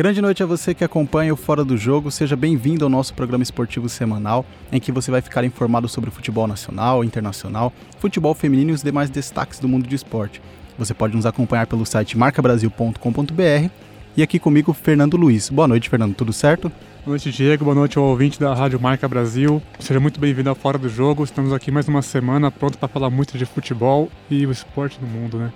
Grande 0.00 0.22
noite 0.22 0.42
a 0.42 0.46
você 0.46 0.72
que 0.72 0.82
acompanha 0.82 1.30
o 1.30 1.36
Fora 1.36 1.62
do 1.62 1.76
Jogo. 1.76 2.10
Seja 2.10 2.34
bem-vindo 2.34 2.86
ao 2.86 2.88
nosso 2.88 3.12
programa 3.12 3.42
esportivo 3.42 3.86
semanal, 3.86 4.46
em 4.72 4.80
que 4.80 4.90
você 4.90 5.10
vai 5.10 5.20
ficar 5.20 5.44
informado 5.44 5.86
sobre 5.90 6.10
futebol 6.10 6.46
nacional, 6.46 7.04
internacional, 7.04 7.70
futebol 7.98 8.34
feminino 8.34 8.70
e 8.70 8.72
os 8.72 8.82
demais 8.82 9.10
destaques 9.10 9.58
do 9.58 9.68
mundo 9.68 9.86
de 9.86 9.94
esporte. 9.94 10.40
Você 10.78 10.94
pode 10.94 11.14
nos 11.14 11.26
acompanhar 11.26 11.66
pelo 11.66 11.84
site 11.84 12.16
marcabrasil.com.br 12.16 13.70
e 14.16 14.22
aqui 14.22 14.38
comigo 14.38 14.72
Fernando 14.72 15.18
Luiz. 15.18 15.50
Boa 15.50 15.68
noite, 15.68 15.90
Fernando. 15.90 16.14
Tudo 16.14 16.32
certo? 16.32 16.72
Boa 17.04 17.10
noite, 17.10 17.30
Diego. 17.30 17.66
Boa 17.66 17.74
noite 17.74 17.98
ao 17.98 18.04
ouvinte 18.04 18.40
da 18.40 18.54
Rádio 18.54 18.80
Marca 18.80 19.06
Brasil. 19.06 19.60
Seja 19.78 20.00
muito 20.00 20.18
bem-vindo 20.18 20.48
ao 20.48 20.56
Fora 20.56 20.78
do 20.78 20.88
Jogo. 20.88 21.24
Estamos 21.24 21.52
aqui 21.52 21.70
mais 21.70 21.86
uma 21.88 22.00
semana 22.00 22.50
pronto 22.50 22.78
para 22.78 22.88
falar 22.88 23.10
muito 23.10 23.36
de 23.36 23.44
futebol 23.44 24.08
e 24.30 24.46
o 24.46 24.50
esporte 24.50 24.98
no 24.98 25.06
mundo, 25.06 25.36
né? 25.36 25.52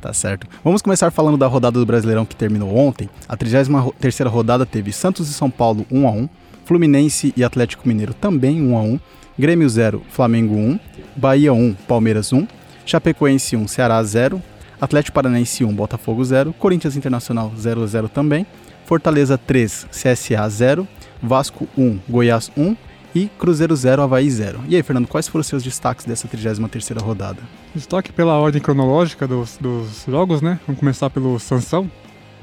Tá 0.00 0.12
certo. 0.12 0.46
Vamos 0.62 0.80
começar 0.80 1.10
falando 1.10 1.36
da 1.36 1.46
rodada 1.46 1.78
do 1.78 1.86
Brasileirão 1.86 2.24
que 2.24 2.36
terminou 2.36 2.76
ontem. 2.76 3.08
A 3.28 3.36
33 3.36 4.20
rodada 4.26 4.64
teve 4.64 4.92
Santos 4.92 5.28
e 5.28 5.34
São 5.34 5.50
Paulo 5.50 5.84
1 5.90 6.06
a 6.06 6.10
1, 6.12 6.28
Fluminense 6.64 7.32
e 7.36 7.42
Atlético 7.42 7.88
Mineiro 7.88 8.14
também 8.14 8.62
1 8.62 8.76
a 8.76 8.80
1, 8.80 9.00
Grêmio 9.38 9.68
0, 9.68 10.02
Flamengo 10.10 10.54
1, 10.54 10.78
Bahia 11.16 11.52
1, 11.52 11.74
Palmeiras 11.86 12.32
1, 12.32 12.46
Chapecoense 12.86 13.56
1, 13.56 13.66
Ceará 13.66 14.02
0, 14.02 14.40
Atlético 14.80 15.14
Paranaense 15.14 15.64
1, 15.64 15.72
Botafogo 15.74 16.24
0, 16.24 16.54
Corinthians 16.58 16.96
Internacional 16.96 17.52
0 17.56 17.82
a 17.82 17.86
0 17.86 18.08
também, 18.08 18.46
Fortaleza 18.84 19.36
3, 19.36 19.88
CSA 19.90 20.48
0, 20.48 20.88
Vasco 21.20 21.68
1, 21.76 21.98
Goiás 22.08 22.50
1 22.56 22.76
e 23.14 23.28
Cruzeiro 23.38 23.74
0, 23.74 24.02
Havaí 24.02 24.30
0. 24.30 24.60
E 24.68 24.76
aí, 24.76 24.82
Fernando, 24.82 25.06
quais 25.06 25.26
foram 25.28 25.40
os 25.40 25.46
seus 25.46 25.62
destaques 25.62 26.04
dessa 26.04 26.28
33ª 26.28 27.00
rodada? 27.00 27.40
Destaque 27.74 28.12
pela 28.12 28.34
ordem 28.34 28.60
cronológica 28.60 29.26
dos, 29.26 29.56
dos 29.58 30.04
jogos, 30.06 30.42
né? 30.42 30.60
Vamos 30.66 30.78
começar 30.78 31.08
pelo 31.10 31.38
Sansão. 31.38 31.90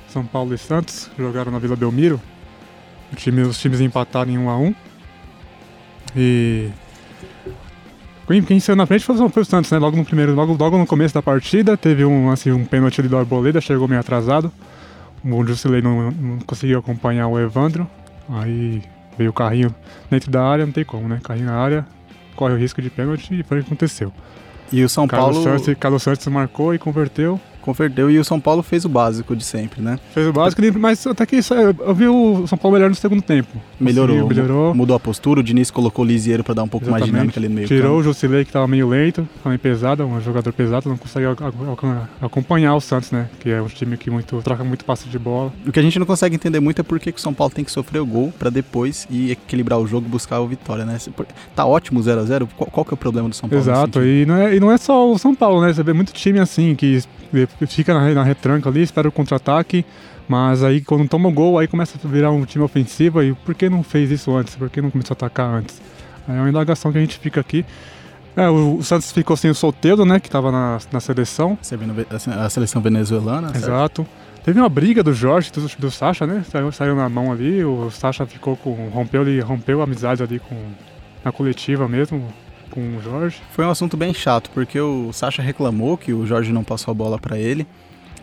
São 0.09 0.25
Paulo 0.25 0.53
e 0.53 0.57
Santos 0.57 1.09
jogaram 1.17 1.51
na 1.51 1.59
Vila 1.59 1.75
Belmiro. 1.75 2.21
Time, 3.15 3.41
os 3.41 3.59
times 3.59 3.79
empataram 3.79 4.31
em 4.31 4.37
1 4.37 4.49
a 4.49 4.57
1 4.57 4.75
E 6.15 6.69
quem 8.47 8.59
saiu 8.59 8.75
na 8.75 8.85
frente 8.85 9.05
foi, 9.05 9.15
o 9.15 9.45
Santos, 9.45 9.71
né? 9.71 9.77
Logo 9.77 9.95
no 9.95 10.03
primeiro, 10.03 10.33
logo, 10.33 10.57
logo 10.59 10.77
no 10.77 10.87
começo 10.87 11.13
da 11.13 11.21
partida, 11.21 11.77
teve 11.77 12.03
um, 12.03 12.31
assim, 12.31 12.51
um 12.51 12.65
pênalti 12.65 13.01
do 13.03 13.17
Arboleda, 13.17 13.61
chegou 13.61 13.87
meio 13.87 13.99
atrasado. 14.01 14.51
O 15.23 15.45
Jusilei 15.45 15.81
não, 15.81 16.11
não 16.11 16.39
conseguiu 16.39 16.79
acompanhar 16.79 17.27
o 17.27 17.39
Evandro. 17.39 17.87
Aí 18.29 18.81
veio 19.17 19.29
o 19.29 19.33
carrinho 19.33 19.73
dentro 20.09 20.31
da 20.31 20.43
área, 20.43 20.65
não 20.65 20.73
tem 20.73 20.83
como, 20.83 21.07
né? 21.07 21.19
Carrinho 21.23 21.47
na 21.47 21.55
área, 21.55 21.85
corre 22.35 22.53
o 22.53 22.57
risco 22.57 22.81
de 22.81 22.89
pênalti 22.89 23.39
e 23.39 23.43
foi 23.43 23.59
o 23.59 23.61
que 23.61 23.67
aconteceu. 23.67 24.11
E 24.71 24.83
o 24.83 24.89
São 24.89 25.07
Carlos 25.07 25.37
Paulo. 25.37 25.59
Santos, 25.59 25.75
Carlos 25.79 26.03
Santos 26.03 26.27
marcou 26.27 26.73
e 26.73 26.79
converteu. 26.79 27.39
Converteu 27.65 28.11
e 28.11 28.19
o 28.19 28.23
São 28.23 28.39
Paulo 28.39 28.61
fez 28.61 28.85
o 28.85 28.89
básico 28.89 29.35
de 29.35 29.43
sempre, 29.43 29.81
né? 29.81 29.97
Fez 30.13 30.27
o 30.27 30.31
básico, 30.31 30.61
mas 30.79 31.05
até 31.07 31.25
que 31.25 31.37
isso, 31.37 31.53
eu 31.53 31.93
vi 31.95 32.07
o 32.07 32.45
São 32.47 32.57
Paulo 32.57 32.75
melhor 32.77 32.89
no 32.89 32.95
segundo 32.95 33.21
tempo. 33.21 33.49
Melhorou, 33.79 34.27
melhorou. 34.27 34.73
Mudou 34.75 34.95
a 34.95 34.99
postura, 34.99 35.39
o 35.39 35.43
Diniz 35.43 35.71
colocou 35.71 36.05
o 36.05 36.07
Lisieiro 36.07 36.43
para 36.43 36.53
dar 36.53 36.63
um 36.63 36.67
pouco 36.67 36.85
mais 36.89 37.03
Exatamente. 37.03 37.33
dinâmica 37.33 37.39
ali 37.39 37.49
no 37.49 37.55
meio 37.55 37.67
Tirou 37.67 37.83
campo. 37.83 37.95
o 37.99 38.03
Jusilei, 38.03 38.43
que 38.43 38.49
estava 38.49 38.67
meio 38.67 38.87
lento, 38.87 39.27
também 39.43 39.57
pesado, 39.57 40.05
um 40.05 40.21
jogador 40.21 40.53
pesado, 40.53 40.87
não 40.87 40.95
consegue 40.97 41.25
ac- 41.25 41.43
ac- 41.43 42.07
acompanhar 42.21 42.75
o 42.75 42.79
Santos, 42.81 43.11
né? 43.11 43.27
Que 43.39 43.49
é 43.49 43.61
um 43.61 43.67
time 43.67 43.97
que 43.97 44.09
muito, 44.09 44.41
troca 44.43 44.63
muito 44.63 44.85
passe 44.85 45.07
de 45.09 45.17
bola. 45.17 45.51
O 45.65 45.71
que 45.71 45.79
a 45.79 45.83
gente 45.83 45.97
não 45.99 46.05
consegue 46.05 46.35
entender 46.35 46.59
muito 46.59 46.79
é 46.79 46.83
por 46.83 46.99
que 46.99 47.09
o 47.09 47.19
São 47.19 47.33
Paulo 47.33 47.51
tem 47.53 47.65
que 47.65 47.71
sofrer 47.71 47.99
o 47.99 48.05
gol 48.05 48.33
para 48.37 48.49
depois 48.49 49.07
ir 49.09 49.31
equilibrar 49.31 49.79
o 49.79 49.87
jogo 49.87 50.05
e 50.07 50.09
buscar 50.09 50.37
a 50.37 50.45
vitória, 50.45 50.85
né? 50.85 50.97
Tá 51.55 51.65
ótimo 51.65 51.99
o 51.99 52.03
0 52.03 52.21
a 52.21 52.23
0 52.23 52.47
qual, 52.55 52.69
qual 52.69 52.85
que 52.85 52.93
é 52.93 52.95
o 52.95 52.97
problema 52.97 53.27
do 53.29 53.35
São 53.35 53.49
Paulo? 53.49 53.63
Exato, 53.63 54.03
e 54.03 54.25
não, 54.25 54.35
é, 54.37 54.55
e 54.55 54.59
não 54.59 54.71
é 54.71 54.77
só 54.77 55.11
o 55.11 55.17
São 55.17 55.33
Paulo, 55.33 55.61
né? 55.61 55.73
Você 55.73 55.83
vê 55.83 55.93
muito 55.93 56.13
time 56.13 56.39
assim, 56.39 56.75
que 56.75 57.01
fica 57.67 57.93
na, 57.93 58.13
na 58.13 58.23
retranca 58.23 58.69
ali, 58.69 58.81
espera 58.81 59.07
o 59.07 59.11
contra-ataque, 59.11 59.85
mas 60.27 60.63
aí 60.63 60.81
quando 60.81 61.07
toma 61.07 61.29
o 61.29 61.31
gol, 61.31 61.59
aí 61.59 61.67
começa 61.67 61.97
a 62.03 62.07
virar 62.07 62.31
um 62.31 62.45
time 62.45 62.63
ofensivo, 62.63 63.21
e 63.21 63.33
por 63.33 63.53
que 63.55 63.69
não 63.69 63.83
fez 63.83 64.11
isso 64.11 64.35
antes? 64.35 64.55
Por 64.55 64.69
que 64.69 64.81
não 64.81 64.91
começou 64.91 65.13
a 65.13 65.17
atacar 65.17 65.47
antes? 65.47 65.81
Aí 66.27 66.35
é 66.35 66.39
uma 66.39 66.49
indagação 66.49 66.91
que 66.91 66.97
a 66.97 67.01
gente 67.01 67.17
fica 67.19 67.39
aqui. 67.39 67.65
É, 68.35 68.49
o, 68.49 68.77
o 68.77 68.83
Santos 68.83 69.11
ficou 69.11 69.37
sem 69.37 69.49
o 69.49 69.55
Solteiro, 69.55 70.05
né? 70.05 70.19
Que 70.19 70.27
estava 70.27 70.51
na, 70.51 70.79
na 70.91 70.99
seleção. 70.99 71.57
Vendo 71.71 72.05
a 72.09 72.49
seleção 72.49 72.81
venezuelana, 72.81 73.49
certo? 73.49 73.63
Exato. 73.63 74.07
Teve 74.43 74.59
uma 74.59 74.69
briga 74.69 75.01
do 75.01 75.13
Jorge, 75.13 75.51
do, 75.51 75.67
do 75.79 75.89
Sacha, 75.89 76.27
né? 76.27 76.43
Saiu, 76.51 76.71
saiu 76.71 76.95
na 76.95 77.09
mão 77.09 77.31
ali, 77.31 77.63
o 77.63 77.89
Sacha 77.89 78.25
ficou 78.25 78.55
com. 78.57 78.89
rompeu, 78.89 79.21
ele 79.21 79.39
rompeu 79.39 79.81
a 79.81 79.85
amizade 79.85 80.21
ali 80.21 80.39
com. 80.39 80.55
na 81.23 81.31
coletiva 81.31 81.87
mesmo, 81.87 82.27
com 82.75 82.97
o 82.97 83.01
Jorge. 83.01 83.37
Foi 83.51 83.65
um 83.65 83.69
assunto 83.71 83.97
bem 83.97 84.13
chato, 84.13 84.51
porque 84.53 84.79
o 84.79 85.11
Sacha 85.13 85.41
reclamou 85.41 85.97
que 85.97 86.13
o 86.13 86.27
Jorge 86.27 86.51
não 86.51 86.63
passou 86.63 86.91
a 86.91 86.95
bola 86.95 87.17
para 87.17 87.39
ele. 87.39 87.65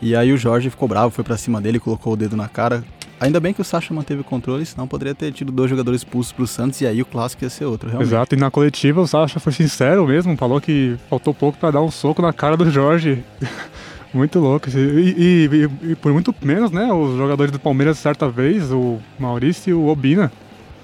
E 0.00 0.14
aí 0.14 0.32
o 0.32 0.36
Jorge 0.36 0.68
ficou 0.70 0.86
bravo, 0.86 1.10
foi 1.10 1.24
para 1.24 1.36
cima 1.36 1.60
dele, 1.60 1.80
colocou 1.80 2.12
o 2.12 2.16
dedo 2.16 2.36
na 2.36 2.48
cara. 2.48 2.84
Ainda 3.20 3.38
bem 3.38 3.54
que 3.54 3.60
o 3.60 3.64
Sacha 3.64 3.94
manteve 3.94 4.20
o 4.20 4.24
controle, 4.24 4.66
senão 4.66 4.86
poderia 4.88 5.14
ter 5.14 5.32
tido 5.32 5.52
dois 5.52 5.70
jogadores 5.70 6.00
expulsos 6.00 6.32
pro 6.32 6.44
Santos 6.46 6.80
e 6.80 6.86
aí 6.86 7.00
o 7.00 7.06
clássico 7.06 7.44
ia 7.44 7.50
ser 7.50 7.64
outro, 7.66 7.88
realmente. 7.88 8.08
Exato, 8.08 8.34
e 8.34 8.38
na 8.38 8.50
coletiva 8.50 9.00
o 9.00 9.06
Sacha 9.06 9.38
foi 9.40 9.52
sincero 9.52 10.06
mesmo, 10.06 10.36
falou 10.36 10.60
que 10.60 10.96
faltou 11.08 11.32
pouco 11.32 11.56
para 11.56 11.70
dar 11.70 11.82
um 11.82 11.90
soco 11.90 12.20
na 12.20 12.32
cara 12.32 12.56
do 12.56 12.68
Jorge. 12.68 13.22
muito 14.12 14.40
louco. 14.40 14.68
E, 14.70 14.76
e- 14.76 15.48
e- 15.86 15.90
e 15.92 15.94
por 15.94 16.12
muito 16.12 16.34
menos, 16.42 16.72
né? 16.72 16.92
Os 16.92 17.16
jogadores 17.16 17.52
do 17.52 17.60
Palmeiras, 17.60 17.96
certa 17.96 18.28
vez, 18.28 18.72
o 18.72 18.98
Maurício 19.18 19.70
e 19.70 19.74
o 19.74 19.86
Obina, 19.86 20.32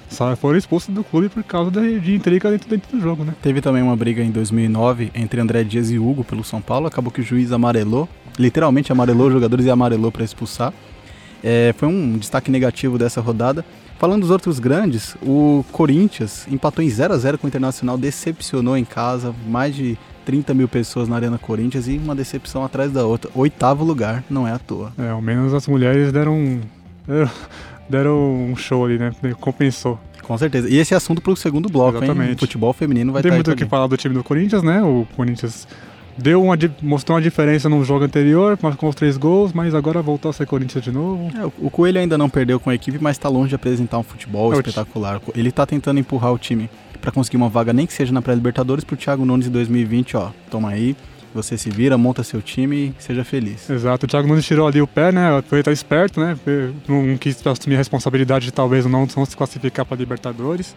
só 0.08 0.34
foram 0.36 0.58
expulsos 0.58 0.94
do 0.94 1.04
clube 1.04 1.28
por 1.28 1.42
causa 1.42 1.70
de, 1.70 2.00
de 2.00 2.14
intriga 2.14 2.50
dentro, 2.50 2.68
dentro 2.68 2.96
do 2.96 3.00
jogo, 3.00 3.24
né? 3.24 3.34
Teve 3.42 3.60
também 3.60 3.82
uma 3.82 3.96
briga 3.96 4.22
em 4.22 4.30
2009 4.30 5.10
entre 5.14 5.40
André 5.40 5.64
Dias 5.64 5.90
e 5.90 5.98
Hugo 5.98 6.24
pelo 6.24 6.42
São 6.42 6.60
Paulo. 6.60 6.86
Acabou 6.86 7.12
que 7.12 7.20
o 7.20 7.24
juiz 7.24 7.52
amarelou, 7.52 8.08
literalmente 8.38 8.90
amarelou 8.90 9.28
os 9.28 9.32
jogadores 9.32 9.66
e 9.66 9.70
amarelou 9.70 10.10
para 10.10 10.24
expulsar. 10.24 10.72
É, 11.42 11.74
foi 11.76 11.88
um 11.88 12.18
destaque 12.18 12.50
negativo 12.50 12.98
dessa 12.98 13.20
rodada. 13.20 13.64
Falando 13.98 14.22
dos 14.22 14.30
outros 14.30 14.58
grandes, 14.58 15.16
o 15.22 15.64
Corinthians 15.72 16.46
empatou 16.48 16.84
em 16.84 16.88
0 16.88 17.14
a 17.14 17.18
0 17.18 17.36
com 17.36 17.46
o 17.46 17.48
Internacional, 17.48 17.98
decepcionou 17.98 18.76
em 18.76 18.84
casa, 18.84 19.34
mais 19.46 19.74
de 19.74 19.98
30 20.24 20.54
mil 20.54 20.68
pessoas 20.68 21.08
na 21.08 21.16
Arena 21.16 21.38
Corinthians 21.38 21.88
e 21.88 21.96
uma 21.96 22.14
decepção 22.14 22.64
atrás 22.64 22.92
da 22.92 23.04
outra. 23.04 23.30
Oitavo 23.34 23.84
lugar, 23.84 24.22
não 24.30 24.46
é 24.46 24.52
à 24.52 24.58
toa. 24.58 24.92
É, 24.98 25.08
ao 25.08 25.20
menos 25.20 25.52
as 25.52 25.66
mulheres 25.66 26.12
deram, 26.12 26.60
deram, 27.06 27.30
deram 27.88 28.16
um 28.50 28.56
show 28.56 28.84
ali, 28.84 28.98
né? 28.98 29.12
Compensou. 29.40 29.98
Com 30.22 30.36
certeza. 30.36 30.68
E 30.68 30.76
esse 30.76 30.92
é 30.92 30.96
assunto 30.96 31.22
pro 31.22 31.34
segundo 31.34 31.68
bloco, 31.68 31.98
hein? 31.98 32.04
Exatamente. 32.04 32.36
O 32.36 32.40
futebol 32.40 32.72
feminino 32.72 33.12
vai 33.12 33.22
tem 33.22 33.32
muito 33.32 33.50
o 33.50 33.56
que 33.56 33.64
falar 33.64 33.86
do 33.86 33.96
time 33.96 34.14
do 34.14 34.22
Corinthians, 34.22 34.62
né? 34.62 34.82
O 34.82 35.06
Corinthians 35.16 35.66
deu 36.18 36.42
uma, 36.42 36.54
mostrou 36.82 37.16
uma 37.16 37.22
diferença 37.22 37.68
no 37.68 37.82
jogo 37.84 38.04
anterior, 38.04 38.58
marcou 38.60 38.88
os 38.90 38.94
três 38.94 39.16
gols, 39.16 39.52
mas 39.54 39.74
agora 39.74 40.02
voltou 40.02 40.28
a 40.30 40.32
ser 40.34 40.46
Corinthians 40.46 40.84
de 40.84 40.90
novo. 40.92 41.30
É, 41.34 41.46
o- 41.46 41.52
o 41.66 41.70
Coelho 41.70 41.98
ainda 42.00 42.18
não 42.18 42.28
perdeu 42.28 42.60
com 42.60 42.68
a 42.68 42.74
equipe, 42.74 42.98
mas 43.00 43.16
está 43.16 43.28
longe 43.28 43.48
de 43.50 43.54
apresentar 43.54 43.98
um 43.98 44.02
futebol 44.02 44.52
É, 44.52 44.56
o 44.56 44.60
espetacular. 44.60 45.20
Ele 45.34 45.50
tá 45.50 45.64
tentando 45.64 45.98
empurrar 45.98 46.32
o 46.32 46.38
time 46.38 46.68
para 47.00 47.10
conseguir 47.12 47.36
uma 47.38 47.48
vaga, 47.48 47.72
nem 47.72 47.86
que 47.86 47.92
seja 47.94 48.12
na 48.12 48.20
pré-libertadores, 48.20 48.84
pro 48.84 48.96
Thiago 48.96 49.24
Nunes 49.24 49.46
em 49.46 49.50
2020, 49.50 50.14
ó. 50.16 50.30
Toma 50.50 50.70
aí, 50.70 50.94
você 51.34 51.56
se 51.58 51.70
vira, 51.70 51.98
monta 51.98 52.22
seu 52.22 52.40
time 52.40 52.94
e 52.98 53.02
seja 53.02 53.24
feliz. 53.24 53.68
Exato, 53.68 54.06
o 54.06 54.08
Thiago 54.08 54.26
Nunes 54.26 54.44
tirou 54.44 54.66
ali 54.66 54.80
o 54.80 54.86
pé, 54.86 55.12
né? 55.12 55.42
Foi 55.48 55.60
estar 55.60 55.72
esperto, 55.72 56.20
né? 56.20 56.36
Não 56.88 57.16
quis 57.16 57.44
assumir 57.46 57.74
a 57.74 57.78
responsabilidade 57.78 58.46
de 58.46 58.52
talvez 58.52 58.86
não, 58.86 59.06
não 59.16 59.26
se 59.26 59.36
classificar 59.36 59.84
para 59.84 59.96
Libertadores. 59.96 60.74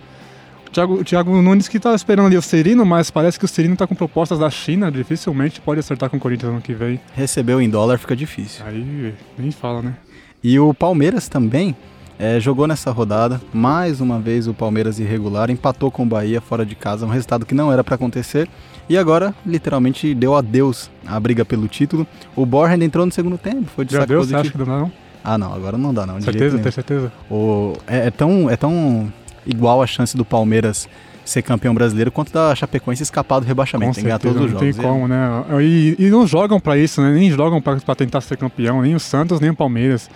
O 0.67 0.71
Thiago, 0.71 0.93
o 0.95 1.03
Thiago 1.03 1.41
Nunes 1.41 1.67
que 1.67 1.79
tá 1.79 1.93
esperando 1.93 2.27
ali 2.27 2.37
o 2.37 2.41
Serino, 2.41 2.85
mas 2.85 3.11
parece 3.11 3.37
que 3.37 3.45
o 3.45 3.47
Serino 3.47 3.75
tá 3.75 3.85
com 3.85 3.95
propostas 3.95 4.39
da 4.39 4.49
China, 4.49 4.91
dificilmente 4.91 5.59
pode 5.59 5.79
acertar 5.79 6.09
com 6.09 6.17
o 6.17 6.19
Corinthians 6.19 6.51
ano 6.51 6.61
que 6.61 6.73
vem. 6.73 6.99
Recebeu 7.13 7.61
em 7.61 7.69
dólar, 7.69 7.97
fica 7.97 8.15
difícil. 8.15 8.65
Aí 8.65 9.13
nem 9.37 9.51
fala, 9.51 9.81
né? 9.81 9.95
E 10.43 10.57
o 10.59 10.73
Palmeiras 10.73 11.27
também 11.27 11.75
é, 12.17 12.39
jogou 12.39 12.67
nessa 12.67 12.91
rodada, 12.91 13.41
mais 13.51 13.99
uma 13.99 14.19
vez 14.19 14.47
o 14.47 14.53
Palmeiras 14.53 14.99
irregular, 14.99 15.49
empatou 15.49 15.89
com 15.89 16.03
o 16.03 16.05
Bahia 16.05 16.39
fora 16.39 16.65
de 16.65 16.75
casa, 16.75 17.05
um 17.05 17.09
resultado 17.09 17.45
que 17.45 17.55
não 17.55 17.71
era 17.71 17.83
para 17.83 17.95
acontecer. 17.95 18.47
E 18.91 18.97
agora, 18.97 19.33
literalmente, 19.45 20.13
deu 20.13 20.35
adeus 20.35 20.91
à 21.07 21.17
briga 21.19 21.45
pelo 21.45 21.67
título. 21.67 22.05
O 22.35 22.45
Borja 22.45 22.73
ainda 22.73 22.83
entrou 22.83 23.05
no 23.05 23.11
segundo 23.11 23.37
tempo, 23.37 23.63
foi 23.73 23.85
de 23.85 23.93
Já 23.93 23.99
saco 24.01 24.09
deu, 24.09 24.19
você 24.23 24.33
positivo. 24.33 24.63
acha 24.63 24.65
que 24.65 24.69
não? 24.69 24.79
não? 24.81 24.91
Ah, 25.23 25.37
não, 25.37 25.53
agora 25.53 25.77
não 25.77 25.93
dá 25.93 26.05
não. 26.05 26.19
Certeza, 26.19 26.57
tem 26.59 26.71
certeza? 26.71 27.11
O, 27.29 27.73
é, 27.87 28.07
é 28.07 28.11
tão, 28.11 28.49
é 28.49 28.57
tão 28.57 29.11
igual 29.45 29.81
a 29.81 29.87
chance 29.87 30.17
do 30.17 30.25
Palmeiras 30.25 30.89
ser 31.23 31.41
campeão 31.43 31.73
brasileiro 31.73 32.11
quanto 32.11 32.33
da 32.33 32.53
Chapecoense 32.53 33.01
escapar 33.03 33.39
do 33.39 33.45
rebaixamento. 33.45 33.91
Com 33.91 33.95
Tem 33.95 34.03
que 34.03 34.07
ganhar 34.07 34.19
todos 34.19 34.35
os 34.35 34.51
não 34.51 34.59
jogos. 34.59 34.75
tem 34.75 34.85
como, 34.85 35.07
né? 35.07 35.45
E, 35.61 35.95
e 35.97 36.09
não 36.09 36.27
jogam 36.27 36.59
pra 36.59 36.77
isso, 36.77 37.01
né? 37.01 37.13
Nem 37.13 37.29
jogam 37.31 37.61
pra, 37.61 37.77
pra 37.77 37.95
tentar 37.95 38.19
ser 38.19 38.35
campeão, 38.35 38.81
nem 38.81 38.93
o 38.95 38.99
Santos, 38.99 39.39
nem 39.39 39.51
o 39.51 39.55
Palmeiras. 39.55 40.09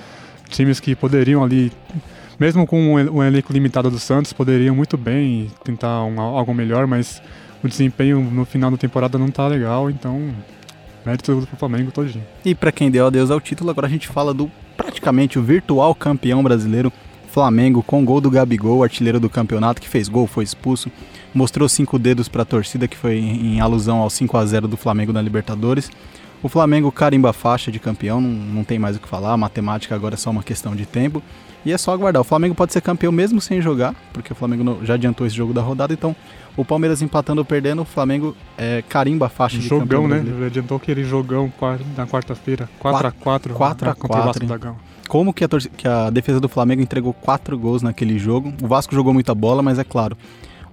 Times 0.50 0.80
que 0.81 0.95
poderiam 0.95 1.44
ali, 1.44 1.71
mesmo 2.39 2.68
com 2.68 2.95
o 2.95 3.16
o 3.18 3.24
elenco 3.24 3.54
limitado 3.54 3.89
do 3.89 4.00
Santos, 4.00 4.33
poderiam 4.33 4.75
muito 4.75 4.98
bem 4.98 5.50
tentar 5.63 6.04
um- 6.04 6.19
algo 6.19 6.54
melhor, 6.54 6.86
mas 6.88 7.21
o 7.65 7.69
desempenho 7.69 8.21
no 8.21 8.45
final 8.45 8.71
da 8.71 8.77
temporada 8.77 9.17
não 9.17 9.29
tá 9.29 9.47
legal, 9.47 9.89
então 9.89 10.33
mérito 11.06 11.35
do 11.35 11.47
Flamengo 11.57 11.91
todinho. 11.91 12.25
E 12.44 12.56
para 12.56 12.71
quem 12.71 12.89
deu 12.89 13.06
adeus 13.06 13.29
ao 13.29 13.39
título, 13.39 13.69
agora 13.69 13.88
a 13.88 13.89
gente 13.89 14.07
fala 14.07 14.33
do 14.33 14.50
praticamente 14.75 15.38
o 15.38 15.44
virtual 15.44 15.94
campeão 15.94 16.44
brasileiro, 16.44 16.91
Flamengo, 17.29 17.83
com 17.83 18.03
gol 18.06 18.21
do 18.21 18.31
Gabigol, 18.31 18.83
artilheiro 18.83 19.19
do 19.19 19.29
campeonato, 19.29 19.81
que 19.81 19.89
fez 19.89 20.07
gol, 20.07 20.25
foi 20.25 20.44
expulso, 20.44 20.89
mostrou 21.33 21.67
cinco 21.67 22.00
dedos 22.00 22.29
para 22.29 22.44
a 22.44 22.45
torcida, 22.45 22.88
que 22.88 22.97
foi 22.97 23.17
em 23.17 23.59
alusão 23.59 23.97
ao 23.97 24.09
5 24.09 24.38
a 24.38 24.45
0 24.45 24.68
do 24.68 24.77
Flamengo 24.77 25.11
na 25.11 25.21
Libertadores. 25.21 25.91
O 26.41 26.47
Flamengo 26.47 26.91
carimba 26.91 27.31
a 27.31 27.33
faixa 27.33 27.71
de 27.71 27.79
campeão, 27.79 28.21
não, 28.21 28.29
não 28.29 28.63
tem 28.63 28.79
mais 28.79 28.95
o 28.95 29.00
que 29.00 29.07
falar. 29.07 29.33
A 29.33 29.38
matemática 29.38 29.94
agora 29.94 30.15
é 30.15 30.18
só 30.18 30.29
uma 30.29 30.44
questão 30.44 30.75
de 30.75 30.85
tempo. 30.85 31.21
E 31.65 31.73
é 31.73 31.77
só 31.77 31.91
aguardar. 31.91 32.21
O 32.21 32.23
Flamengo 32.23 32.53
pode 32.53 32.71
ser 32.71 32.81
campeão 32.81 33.12
mesmo 33.12 33.41
sem 33.41 33.59
jogar, 33.59 33.95
porque 34.13 34.31
o 34.31 34.35
Flamengo 34.35 34.79
já 34.83 34.94
adiantou 34.94 35.25
esse 35.25 35.35
jogo 35.35 35.51
da 35.51 35.62
rodada. 35.62 35.94
Então, 35.94 36.15
o 36.56 36.63
Palmeiras 36.63 37.01
empatando 37.01 37.41
ou 37.41 37.45
perdendo, 37.45 37.81
o 37.81 37.85
Flamengo 37.85 38.35
é, 38.57 38.83
carimba 38.88 39.25
a 39.25 39.29
faixa 39.29 39.59
jogão, 39.59 39.79
de 39.79 39.83
campeão. 39.83 40.03
Jogão, 40.03 40.15
né? 40.15 40.21
Brasileiro. 40.21 40.45
Adiantou 40.45 40.77
aquele 40.77 41.03
jogão 41.03 41.51
na 41.97 42.06
quarta-feira. 42.06 42.69
4x4 42.81 43.51
4 43.53 43.95
contra 43.95 44.21
o 44.21 44.25
Vasco 44.25 44.45
da 44.45 44.57
Gama. 44.57 44.77
Como 45.07 45.33
que 45.33 45.44
a, 45.44 45.47
que 45.47 45.88
a 45.88 46.09
defesa 46.09 46.39
do 46.39 46.50
Flamengo 46.50 46.81
entregou 46.81 47.13
quatro 47.13 47.57
gols 47.57 47.81
naquele 47.81 48.18
jogo? 48.18 48.53
O 48.61 48.68
Vasco 48.68 48.94
jogou 48.94 49.13
muita 49.13 49.35
bola, 49.35 49.61
mas 49.61 49.77
é 49.77 49.83
claro, 49.83 50.18